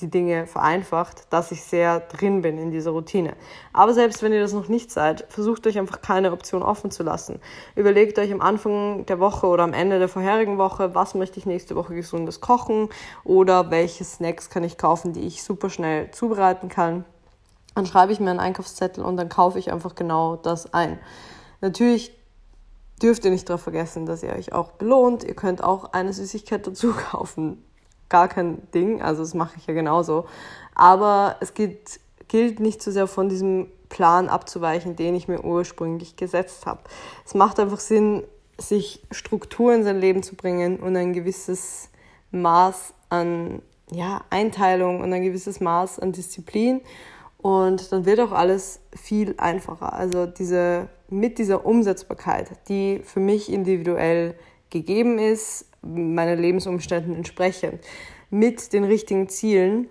die 0.02 0.10
Dinge 0.10 0.48
vereinfacht, 0.48 1.28
dass 1.30 1.52
ich 1.52 1.64
sehr 1.64 2.00
drin 2.00 2.42
bin 2.42 2.58
in 2.58 2.72
dieser 2.72 2.92
Routine. 2.92 3.34
Aber 3.74 3.94
selbst 3.94 4.24
wenn 4.24 4.34
ihr 4.34 4.42
das 4.42 4.54
noch 4.54 4.68
nicht 4.68 4.92
seid, 4.92 5.26
versucht 5.30 5.66
euch 5.68 5.78
einfach 5.78 6.02
keine 6.02 6.32
Option 6.32 6.64
offen 6.64 6.92
zu 6.92 7.04
lassen. 7.04 7.40
Überlegt 7.76 8.18
euch 8.20 8.32
am 8.32 8.42
Anfang 8.42 9.06
der 9.06 9.20
Woche 9.20 9.48
oder 9.48 9.64
am 9.64 9.74
Ende 9.74 10.00
der 10.00 10.10
vorherigen 10.10 10.58
Woche, 10.58 10.96
was 10.96 11.16
möchte 11.16 11.40
ich 11.40 11.46
nächste 11.46 11.76
Woche 11.76 11.94
gesundes 11.94 12.42
kochen 12.42 12.90
oder 13.24 13.72
welche 13.72 14.04
Snacks 14.04 14.50
kann 14.50 14.64
ich 14.64 14.78
kaufen, 14.78 15.14
die 15.14 15.28
ich 15.28 15.44
super 15.44 15.70
schnell 15.70 16.12
zubereiten 16.12 16.70
kann. 16.70 17.06
Dann 17.76 17.86
schreibe 17.86 18.12
ich 18.12 18.20
mir 18.20 18.30
einen 18.30 18.40
Einkaufszettel 18.40 19.04
und 19.04 19.18
dann 19.18 19.30
kaufe 19.30 19.60
ich 19.60 19.72
einfach 19.72 19.96
genau 19.96 20.36
das 20.36 20.74
ein. 20.74 21.00
Natürlich 21.62 22.16
dürft 23.02 23.24
ihr 23.26 23.32
nicht 23.32 23.48
darauf 23.50 23.62
vergessen, 23.62 24.06
dass 24.06 24.24
ihr 24.24 24.34
euch 24.34 24.54
auch 24.54 24.72
belohnt. 24.72 25.24
Ihr 25.24 25.36
könnt 25.36 25.64
auch 25.64 25.94
eine 25.94 26.14
Süßigkeit 26.14 26.66
dazu 26.68 26.94
kaufen 27.12 27.64
gar 28.10 28.28
kein 28.28 28.70
Ding, 28.74 29.02
also 29.02 29.22
das 29.22 29.34
mache 29.34 29.58
ich 29.58 29.68
ja 29.68 29.74
genauso. 29.74 30.26
Aber 30.76 31.38
es 31.40 31.54
gilt, 31.54 32.00
gilt 32.28 32.60
nicht 32.60 32.82
so 32.82 32.92
sehr 32.92 33.08
von 33.08 33.30
diesem 33.30 33.68
Plan 33.90 34.30
abzuweichen, 34.30 34.96
den 34.96 35.16
ich 35.16 35.28
mir 35.28 35.44
ursprünglich 35.44 36.16
gesetzt 36.16 36.66
habe. 36.66 36.82
Es 37.26 37.34
macht 37.34 37.60
einfach 37.60 37.80
Sinn, 37.80 38.24
sich 38.58 39.04
Struktur 39.12 39.74
in 39.74 39.84
sein 39.84 40.00
Leben 40.00 40.24
zu 40.24 40.36
bringen 40.36 40.80
und 40.80 40.96
ein 40.96 41.14
gewisses 41.14 41.90
Maß 42.32 42.94
an 43.10 43.62
ja, 43.92 44.22
Einteilung 44.30 45.02
und 45.02 45.12
ein 45.14 45.24
gewisses 45.24 45.60
Maß 45.60 46.00
an 46.00 46.12
Disziplin. 46.12 46.82
Und 47.42 47.92
dann 47.92 48.06
wird 48.06 48.20
auch 48.20 48.34
alles 48.34 48.82
viel 48.96 49.34
einfacher. 49.38 49.94
Also 49.94 50.26
diese, 50.26 50.90
mit 51.10 51.38
dieser 51.38 51.66
Umsetzbarkeit, 51.66 52.52
die 52.68 53.02
für 53.04 53.22
mich 53.22 53.52
individuell 53.52 54.36
gegeben 54.70 55.18
ist, 55.18 55.66
meinen 55.82 56.40
Lebensumständen 56.40 57.16
entsprechend, 57.16 57.82
mit 58.30 58.74
den 58.74 58.84
richtigen 58.84 59.30
Zielen, 59.30 59.88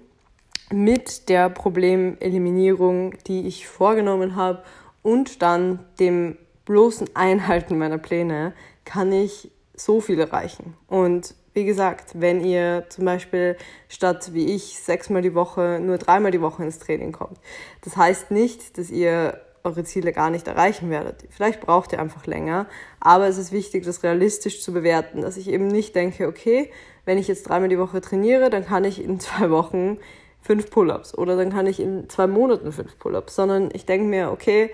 mit 0.70 1.28
der 1.28 1.48
Problemeliminierung, 1.48 3.14
die 3.26 3.46
ich 3.46 3.66
vorgenommen 3.66 4.36
habe 4.36 4.62
und 5.02 5.42
dann 5.42 5.80
dem 5.98 6.36
bloßen 6.64 7.08
Einhalten 7.14 7.78
meiner 7.78 7.98
Pläne 7.98 8.52
kann 8.84 9.10
ich 9.12 9.50
so 9.74 10.00
viel 10.00 10.20
erreichen. 10.20 10.74
Und 10.86 11.34
wie 11.54 11.64
gesagt, 11.64 12.12
wenn 12.14 12.44
ihr 12.44 12.84
zum 12.88 13.04
Beispiel 13.04 13.56
statt 13.88 14.32
wie 14.32 14.54
ich 14.54 14.78
sechsmal 14.78 15.22
die 15.22 15.34
Woche 15.34 15.80
nur 15.82 15.98
dreimal 15.98 16.30
die 16.30 16.40
Woche 16.40 16.62
ins 16.62 16.78
Training 16.78 17.12
kommt, 17.12 17.38
das 17.82 17.96
heißt 17.96 18.30
nicht, 18.30 18.78
dass 18.78 18.90
ihr 18.90 19.40
eure 19.64 19.84
Ziele 19.84 20.12
gar 20.12 20.30
nicht 20.30 20.46
erreichen 20.46 20.90
werdet. 20.90 21.24
Vielleicht 21.30 21.60
braucht 21.60 21.92
ihr 21.92 22.00
einfach 22.00 22.26
länger, 22.26 22.66
aber 23.00 23.26
es 23.28 23.38
ist 23.38 23.52
wichtig, 23.52 23.84
das 23.84 24.02
realistisch 24.02 24.62
zu 24.62 24.72
bewerten, 24.72 25.22
dass 25.22 25.36
ich 25.36 25.48
eben 25.48 25.68
nicht 25.68 25.94
denke, 25.94 26.28
okay, 26.28 26.70
wenn 27.04 27.18
ich 27.18 27.28
jetzt 27.28 27.48
dreimal 27.48 27.68
die 27.68 27.78
Woche 27.78 28.00
trainiere, 28.00 28.50
dann 28.50 28.64
kann 28.64 28.84
ich 28.84 29.02
in 29.02 29.20
zwei 29.20 29.50
Wochen 29.50 29.98
fünf 30.40 30.70
Pull-ups 30.70 31.16
oder 31.16 31.36
dann 31.36 31.50
kann 31.50 31.66
ich 31.66 31.80
in 31.80 32.08
zwei 32.08 32.26
Monaten 32.26 32.72
fünf 32.72 32.98
Pull-ups, 32.98 33.34
sondern 33.34 33.70
ich 33.72 33.86
denke 33.86 34.06
mir, 34.06 34.30
okay, 34.30 34.70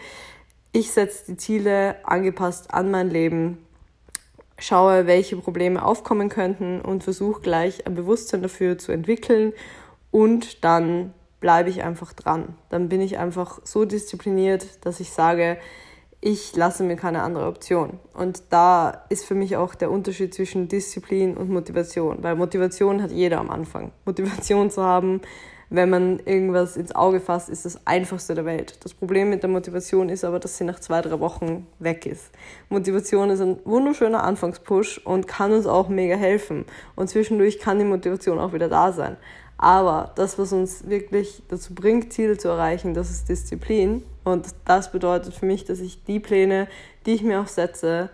ich 0.72 0.90
setze 0.90 1.32
die 1.32 1.36
Ziele 1.36 1.96
angepasst 2.04 2.72
an 2.72 2.90
mein 2.90 3.08
Leben, 3.08 3.64
schaue, 4.58 5.06
welche 5.06 5.36
Probleme 5.36 5.84
aufkommen 5.84 6.28
könnten 6.28 6.80
und 6.80 7.04
versuche 7.04 7.40
gleich 7.40 7.86
ein 7.86 7.94
Bewusstsein 7.94 8.42
dafür 8.42 8.78
zu 8.78 8.92
entwickeln 8.92 9.52
und 10.10 10.64
dann 10.64 11.12
bleibe 11.44 11.68
ich 11.68 11.82
einfach 11.82 12.14
dran. 12.14 12.56
Dann 12.70 12.88
bin 12.88 13.02
ich 13.02 13.18
einfach 13.18 13.60
so 13.64 13.84
diszipliniert, 13.84 14.82
dass 14.86 14.98
ich 14.98 15.12
sage, 15.12 15.58
ich 16.22 16.56
lasse 16.56 16.84
mir 16.84 16.96
keine 16.96 17.20
andere 17.20 17.48
Option. 17.48 17.98
Und 18.14 18.44
da 18.48 19.04
ist 19.10 19.26
für 19.26 19.34
mich 19.34 19.58
auch 19.58 19.74
der 19.74 19.90
Unterschied 19.90 20.32
zwischen 20.32 20.68
Disziplin 20.68 21.36
und 21.36 21.50
Motivation, 21.50 22.22
weil 22.22 22.34
Motivation 22.34 23.02
hat 23.02 23.10
jeder 23.10 23.40
am 23.40 23.50
Anfang. 23.50 23.92
Motivation 24.06 24.70
zu 24.70 24.82
haben, 24.82 25.20
wenn 25.68 25.90
man 25.90 26.18
irgendwas 26.20 26.78
ins 26.78 26.94
Auge 26.94 27.20
fasst, 27.20 27.50
ist 27.50 27.66
das 27.66 27.86
einfachste 27.86 28.34
der 28.34 28.46
Welt. 28.46 28.78
Das 28.82 28.94
Problem 28.94 29.28
mit 29.28 29.42
der 29.42 29.50
Motivation 29.50 30.08
ist 30.08 30.24
aber, 30.24 30.38
dass 30.38 30.56
sie 30.56 30.64
nach 30.64 30.80
zwei, 30.80 31.02
drei 31.02 31.20
Wochen 31.20 31.66
weg 31.78 32.06
ist. 32.06 32.30
Motivation 32.70 33.28
ist 33.28 33.40
ein 33.40 33.58
wunderschöner 33.64 34.24
Anfangspush 34.24 35.02
und 35.04 35.26
kann 35.26 35.52
uns 35.52 35.66
auch 35.66 35.88
mega 35.90 36.16
helfen. 36.16 36.64
Und 36.96 37.10
zwischendurch 37.10 37.58
kann 37.58 37.78
die 37.78 37.84
Motivation 37.84 38.38
auch 38.38 38.54
wieder 38.54 38.68
da 38.68 38.92
sein. 38.92 39.18
Aber 39.64 40.12
das, 40.16 40.38
was 40.38 40.52
uns 40.52 40.90
wirklich 40.90 41.42
dazu 41.48 41.74
bringt, 41.74 42.12
Ziele 42.12 42.36
zu 42.36 42.48
erreichen, 42.48 42.92
das 42.92 43.10
ist 43.10 43.30
Disziplin. 43.30 44.02
Und 44.22 44.48
das 44.66 44.92
bedeutet 44.92 45.32
für 45.32 45.46
mich, 45.46 45.64
dass 45.64 45.80
ich 45.80 46.04
die 46.04 46.20
Pläne, 46.20 46.68
die 47.06 47.14
ich 47.14 47.22
mir 47.22 47.40
auch 47.40 47.46
setze, 47.46 48.10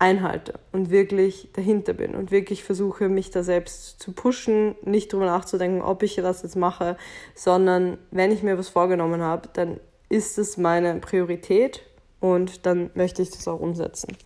einhalte 0.00 0.58
und 0.72 0.90
wirklich 0.90 1.48
dahinter 1.52 1.92
bin 1.92 2.16
und 2.16 2.32
wirklich 2.32 2.64
versuche, 2.64 3.08
mich 3.08 3.30
da 3.30 3.44
selbst 3.44 4.00
zu 4.00 4.10
pushen, 4.10 4.74
nicht 4.82 5.12
drüber 5.12 5.26
nachzudenken, 5.26 5.80
ob 5.80 6.02
ich 6.02 6.16
das 6.16 6.42
jetzt 6.42 6.56
mache, 6.56 6.96
sondern 7.36 7.96
wenn 8.10 8.32
ich 8.32 8.42
mir 8.42 8.58
was 8.58 8.68
vorgenommen 8.68 9.20
habe, 9.20 9.48
dann 9.52 9.78
ist 10.08 10.38
es 10.38 10.56
meine 10.56 10.96
Priorität 10.96 11.82
und 12.18 12.66
dann 12.66 12.90
möchte 12.94 13.22
ich 13.22 13.30
das 13.30 13.46
auch 13.46 13.60
umsetzen. 13.60 14.16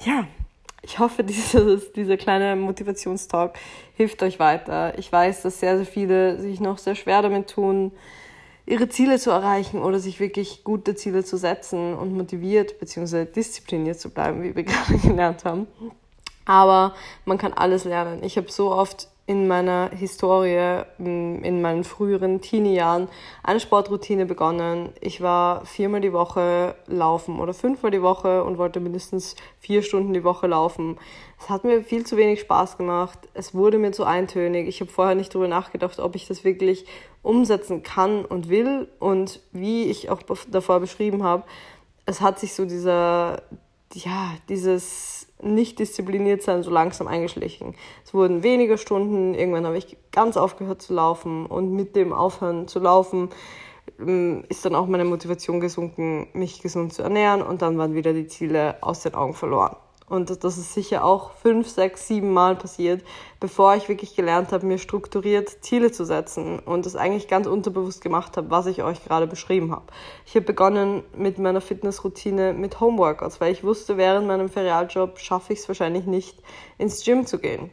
Ja, 0.00 0.26
ich 0.88 0.98
hoffe, 0.98 1.22
dieses, 1.24 1.92
dieser 1.92 2.16
kleine 2.16 2.56
Motivationstalk 2.56 3.58
hilft 3.94 4.22
euch 4.22 4.38
weiter. 4.38 4.98
Ich 4.98 5.12
weiß, 5.12 5.42
dass 5.42 5.60
sehr, 5.60 5.76
sehr 5.76 5.86
viele 5.86 6.40
sich 6.40 6.60
noch 6.60 6.78
sehr 6.78 6.94
schwer 6.94 7.22
damit 7.22 7.50
tun, 7.50 7.92
ihre 8.66 8.88
Ziele 8.88 9.18
zu 9.18 9.30
erreichen 9.30 9.82
oder 9.82 9.98
sich 9.98 10.20
wirklich 10.20 10.64
gute 10.64 10.94
Ziele 10.94 11.24
zu 11.24 11.36
setzen 11.36 11.94
und 11.94 12.14
motiviert 12.14 12.78
bzw. 12.80 13.24
diszipliniert 13.26 14.00
zu 14.00 14.10
bleiben, 14.10 14.42
wie 14.42 14.56
wir 14.56 14.62
gerade 14.64 14.98
gelernt 14.98 15.44
haben. 15.44 15.66
Aber 16.44 16.94
man 17.26 17.36
kann 17.36 17.52
alles 17.52 17.84
lernen. 17.84 18.22
Ich 18.22 18.36
habe 18.38 18.50
so 18.50 18.72
oft 18.72 19.08
in 19.28 19.46
meiner 19.46 19.90
Historie, 19.90 20.84
in 20.98 21.60
meinen 21.60 21.84
früheren 21.84 22.40
Teenie-Jahren 22.40 23.08
eine 23.42 23.60
Sportroutine 23.60 24.24
begonnen. 24.24 24.88
Ich 25.02 25.20
war 25.20 25.66
viermal 25.66 26.00
die 26.00 26.14
Woche 26.14 26.74
laufen 26.86 27.38
oder 27.38 27.52
fünfmal 27.52 27.90
die 27.90 28.00
Woche 28.00 28.42
und 28.42 28.56
wollte 28.56 28.80
mindestens 28.80 29.36
vier 29.60 29.82
Stunden 29.82 30.14
die 30.14 30.24
Woche 30.24 30.46
laufen. 30.46 30.96
Es 31.38 31.50
hat 31.50 31.64
mir 31.64 31.82
viel 31.82 32.06
zu 32.06 32.16
wenig 32.16 32.40
Spaß 32.40 32.78
gemacht. 32.78 33.18
Es 33.34 33.54
wurde 33.54 33.76
mir 33.76 33.92
zu 33.92 34.04
eintönig. 34.04 34.66
Ich 34.66 34.80
habe 34.80 34.90
vorher 34.90 35.14
nicht 35.14 35.34
darüber 35.34 35.48
nachgedacht, 35.48 36.00
ob 36.00 36.16
ich 36.16 36.26
das 36.26 36.42
wirklich 36.42 36.86
umsetzen 37.22 37.82
kann 37.82 38.24
und 38.24 38.48
will. 38.48 38.88
Und 38.98 39.42
wie 39.52 39.90
ich 39.90 40.08
auch 40.08 40.22
davor 40.50 40.80
beschrieben 40.80 41.22
habe, 41.22 41.42
es 42.06 42.22
hat 42.22 42.38
sich 42.38 42.54
so 42.54 42.64
dieser, 42.64 43.42
ja, 43.92 44.32
dieses 44.48 45.27
nicht 45.42 45.78
diszipliniert 45.78 46.42
sein 46.42 46.62
so 46.62 46.70
langsam 46.70 47.06
eingeschlichen. 47.06 47.74
Es 48.04 48.12
wurden 48.12 48.42
weniger 48.42 48.76
Stunden, 48.76 49.34
irgendwann 49.34 49.66
habe 49.66 49.78
ich 49.78 49.96
ganz 50.10 50.36
aufgehört 50.36 50.82
zu 50.82 50.94
laufen 50.94 51.46
und 51.46 51.72
mit 51.72 51.96
dem 51.96 52.12
Aufhören 52.12 52.68
zu 52.68 52.78
laufen 52.80 53.30
ähm, 53.98 54.44
ist 54.48 54.64
dann 54.64 54.74
auch 54.74 54.86
meine 54.86 55.04
Motivation 55.04 55.60
gesunken, 55.60 56.28
mich 56.32 56.60
gesund 56.60 56.92
zu 56.92 57.02
ernähren 57.02 57.42
und 57.42 57.62
dann 57.62 57.78
waren 57.78 57.94
wieder 57.94 58.12
die 58.12 58.26
Ziele 58.26 58.76
aus 58.82 59.02
den 59.02 59.14
Augen 59.14 59.34
verloren. 59.34 59.76
Und 60.08 60.42
das 60.42 60.56
ist 60.56 60.72
sicher 60.72 61.04
auch 61.04 61.32
fünf, 61.32 61.68
sechs, 61.68 62.08
sieben 62.08 62.32
Mal 62.32 62.56
passiert, 62.56 63.04
bevor 63.40 63.74
ich 63.76 63.88
wirklich 63.88 64.16
gelernt 64.16 64.52
habe, 64.52 64.66
mir 64.66 64.78
strukturiert 64.78 65.48
Ziele 65.60 65.92
zu 65.92 66.04
setzen 66.04 66.58
und 66.60 66.86
das 66.86 66.96
eigentlich 66.96 67.28
ganz 67.28 67.46
unterbewusst 67.46 68.00
gemacht 68.00 68.36
habe, 68.36 68.50
was 68.50 68.66
ich 68.66 68.82
euch 68.82 69.04
gerade 69.04 69.26
beschrieben 69.26 69.70
habe. 69.72 69.84
Ich 70.24 70.34
habe 70.34 70.46
begonnen 70.46 71.02
mit 71.14 71.38
meiner 71.38 71.60
Fitnessroutine 71.60 72.54
mit 72.54 72.80
Homeworkouts, 72.80 73.40
weil 73.40 73.52
ich 73.52 73.64
wusste, 73.64 73.96
während 73.96 74.26
meinem 74.26 74.48
Ferialjob 74.48 75.18
schaffe 75.18 75.52
ich 75.52 75.60
es 75.60 75.68
wahrscheinlich 75.68 76.06
nicht, 76.06 76.38
ins 76.78 77.04
Gym 77.04 77.26
zu 77.26 77.38
gehen. 77.38 77.70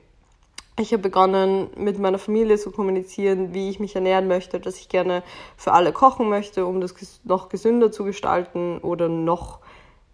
Ich 0.77 0.91
habe 0.91 1.03
begonnen, 1.03 1.69
mit 1.77 1.99
meiner 1.99 2.19
Familie 2.19 2.57
zu 2.57 2.69
kommunizieren, 2.69 3.53
wie 3.53 3.69
ich 3.69 3.79
mich 3.79 3.95
ernähren 3.95 4.27
möchte, 4.27 4.59
dass 4.59 4.77
ich 4.77 4.89
gerne 4.89 5.23
für 5.55 5.71
alle 5.71 5.93
kochen 5.93 6.27
möchte, 6.27 6.65
um 6.65 6.81
das 6.81 6.93
noch 7.23 7.47
gesünder 7.47 7.93
zu 7.93 8.03
gestalten 8.03 8.79
oder 8.79 9.07
noch 9.07 9.59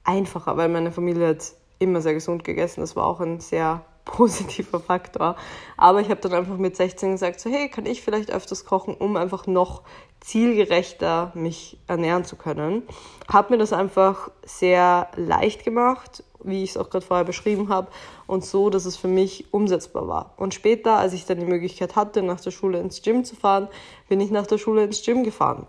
einfacher, 0.04 0.58
weil 0.58 0.70
meine 0.70 0.92
Familie 0.92 1.30
hat 1.30 1.54
immer 1.82 2.02
sehr 2.02 2.14
gesund 2.14 2.44
gegessen. 2.44 2.82
Das 2.82 2.96
war 2.96 3.06
auch 3.06 3.20
ein 3.20 3.40
sehr 3.40 3.86
positiver 4.06 4.80
Faktor. 4.80 5.36
Aber 5.78 6.02
ich 6.02 6.10
habe 6.10 6.22
dann 6.22 6.34
einfach 6.34 6.58
mit 6.58 6.76
16 6.76 7.12
gesagt, 7.12 7.40
so 7.40 7.50
hey, 7.50 7.70
kann 7.70 7.86
ich 7.86 8.02
vielleicht 8.02 8.32
öfters 8.32 8.66
kochen, 8.66 8.94
um 8.94 9.16
einfach 9.16 9.48
noch 9.48 9.84
zielgerechter 10.20 11.32
mich 11.34 11.80
ernähren 11.88 12.26
zu 12.26 12.36
können. 12.36 12.84
Habe 13.28 13.54
mir 13.54 13.58
das 13.58 13.74
einfach 13.74 14.30
sehr 14.44 15.08
leicht 15.16 15.64
gemacht, 15.64 16.24
wie 16.44 16.64
ich 16.64 16.72
es 16.72 16.78
auch 16.78 16.90
gerade 16.90 17.06
vorher 17.06 17.26
beschrieben 17.26 17.70
habe, 17.70 17.88
und 18.28 18.46
so, 18.46 18.70
dass 18.70 18.86
es 18.86 18.96
für 18.96 19.08
mich 19.08 19.54
umsetzbar 19.54 20.08
war. 20.08 20.34
Und 20.38 20.54
später, 20.54 20.98
als 20.98 21.14
ich 21.14 21.26
dann 21.26 21.40
die 21.40 21.46
Möglichkeit 21.46 21.96
hatte, 21.96 22.24
nach 22.24 22.40
der 22.40 22.52
Schule 22.52 22.80
ins 22.80 23.02
Gym 23.02 23.26
zu 23.26 23.36
fahren, 23.36 23.68
bin 24.08 24.22
ich 24.22 24.32
nach 24.32 24.48
der 24.48 24.58
Schule 24.58 24.84
ins 24.84 25.04
Gym 25.04 25.24
gefahren. 25.24 25.68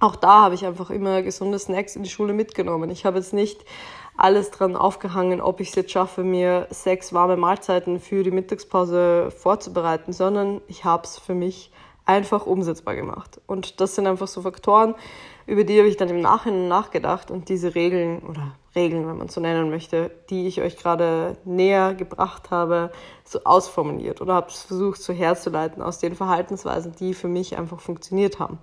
Auch 0.00 0.16
da 0.16 0.42
habe 0.42 0.56
ich 0.56 0.66
einfach 0.66 0.90
immer 0.90 1.22
gesunde 1.22 1.58
Snacks 1.58 1.94
in 1.94 2.02
die 2.02 2.10
Schule 2.10 2.32
mitgenommen. 2.32 2.90
Ich 2.90 3.06
habe 3.06 3.18
jetzt 3.18 3.32
nicht 3.32 3.64
alles 4.16 4.50
dran 4.50 4.76
aufgehangen, 4.76 5.40
ob 5.40 5.60
ich 5.60 5.70
es 5.70 5.74
jetzt 5.74 5.92
schaffe, 5.92 6.22
mir 6.22 6.66
sechs 6.70 7.12
warme 7.12 7.36
Mahlzeiten 7.36 8.00
für 8.00 8.22
die 8.22 8.30
Mittagspause 8.30 9.30
vorzubereiten, 9.36 10.12
sondern 10.12 10.60
ich 10.68 10.84
habe 10.84 11.04
es 11.04 11.18
für 11.18 11.34
mich 11.34 11.70
einfach 12.06 12.46
umsetzbar 12.46 12.94
gemacht. 12.94 13.40
Und 13.46 13.80
das 13.80 13.94
sind 13.94 14.06
einfach 14.06 14.28
so 14.28 14.42
Faktoren, 14.42 14.94
über 15.46 15.64
die 15.64 15.78
habe 15.78 15.88
ich 15.88 15.96
dann 15.96 16.08
im 16.08 16.20
Nachhinein 16.20 16.68
nachgedacht 16.68 17.30
und 17.30 17.48
diese 17.48 17.74
Regeln 17.74 18.20
oder 18.20 18.54
Regeln, 18.74 19.06
wenn 19.06 19.18
man 19.18 19.28
so 19.28 19.40
nennen 19.40 19.70
möchte, 19.70 20.10
die 20.30 20.46
ich 20.46 20.60
euch 20.60 20.76
gerade 20.76 21.36
näher 21.44 21.94
gebracht 21.94 22.50
habe, 22.50 22.90
so 23.24 23.40
ausformuliert 23.44 24.20
oder 24.20 24.34
habe 24.34 24.48
es 24.48 24.62
versucht 24.62 25.00
so 25.00 25.12
herzuleiten 25.12 25.82
aus 25.82 25.98
den 25.98 26.14
Verhaltensweisen, 26.14 26.92
die 26.98 27.14
für 27.14 27.28
mich 27.28 27.56
einfach 27.56 27.80
funktioniert 27.80 28.38
haben. 28.38 28.58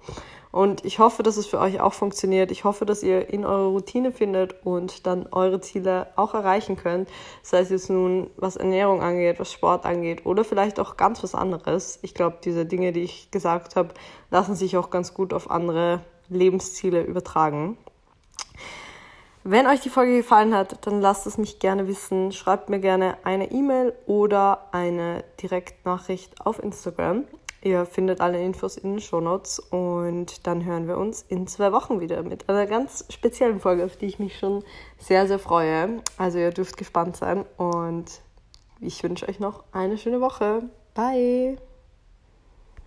Und 0.51 0.83
ich 0.83 0.99
hoffe, 0.99 1.23
dass 1.23 1.37
es 1.37 1.47
für 1.47 1.59
euch 1.59 1.79
auch 1.79 1.93
funktioniert. 1.93 2.51
Ich 2.51 2.63
hoffe, 2.63 2.85
dass 2.85 3.03
ihr 3.03 3.29
in 3.29 3.45
eure 3.45 3.67
Routine 3.67 4.11
findet 4.11 4.65
und 4.65 5.07
dann 5.07 5.27
eure 5.31 5.61
Ziele 5.61 6.07
auch 6.15 6.33
erreichen 6.33 6.75
könnt. 6.75 7.09
Sei 7.41 7.59
es 7.59 7.69
jetzt 7.69 7.89
nun, 7.89 8.29
was 8.35 8.57
Ernährung 8.57 9.01
angeht, 9.01 9.39
was 9.39 9.51
Sport 9.51 9.85
angeht 9.85 10.25
oder 10.25 10.43
vielleicht 10.43 10.79
auch 10.79 10.97
ganz 10.97 11.23
was 11.23 11.35
anderes. 11.35 11.99
Ich 12.01 12.13
glaube, 12.13 12.37
diese 12.43 12.65
Dinge, 12.65 12.91
die 12.91 13.03
ich 13.03 13.31
gesagt 13.31 13.75
habe, 13.75 13.93
lassen 14.29 14.55
sich 14.55 14.75
auch 14.75 14.89
ganz 14.89 15.13
gut 15.13 15.33
auf 15.33 15.49
andere 15.49 16.01
Lebensziele 16.29 17.01
übertragen. 17.03 17.77
Wenn 19.43 19.65
euch 19.65 19.79
die 19.79 19.89
Folge 19.89 20.17
gefallen 20.17 20.53
hat, 20.53 20.85
dann 20.85 21.01
lasst 21.01 21.25
es 21.25 21.39
mich 21.39 21.57
gerne 21.57 21.87
wissen. 21.87 22.31
Schreibt 22.31 22.69
mir 22.69 22.79
gerne 22.79 23.17
eine 23.23 23.51
E-Mail 23.51 23.93
oder 24.05 24.67
eine 24.71 25.23
Direktnachricht 25.41 26.45
auf 26.45 26.61
Instagram. 26.61 27.23
Ihr 27.63 27.85
findet 27.85 28.21
alle 28.21 28.43
Infos 28.43 28.75
in 28.75 28.93
den 28.93 28.99
Shownotes 28.99 29.59
und 29.59 30.47
dann 30.47 30.65
hören 30.65 30.87
wir 30.87 30.97
uns 30.97 31.21
in 31.29 31.45
zwei 31.45 31.71
Wochen 31.71 31.99
wieder 31.99 32.23
mit 32.23 32.49
einer 32.49 32.65
ganz 32.65 33.05
speziellen 33.09 33.59
Folge, 33.59 33.85
auf 33.85 33.97
die 33.97 34.07
ich 34.07 34.17
mich 34.17 34.39
schon 34.39 34.63
sehr, 34.97 35.27
sehr 35.27 35.39
freue. 35.39 36.01
Also 36.17 36.39
ihr 36.39 36.49
dürft 36.49 36.77
gespannt 36.77 37.17
sein 37.17 37.45
und 37.57 38.21
ich 38.79 39.03
wünsche 39.03 39.29
euch 39.29 39.39
noch 39.39 39.63
eine 39.71 39.99
schöne 39.99 40.21
Woche. 40.21 40.63
Bye! 40.95 41.57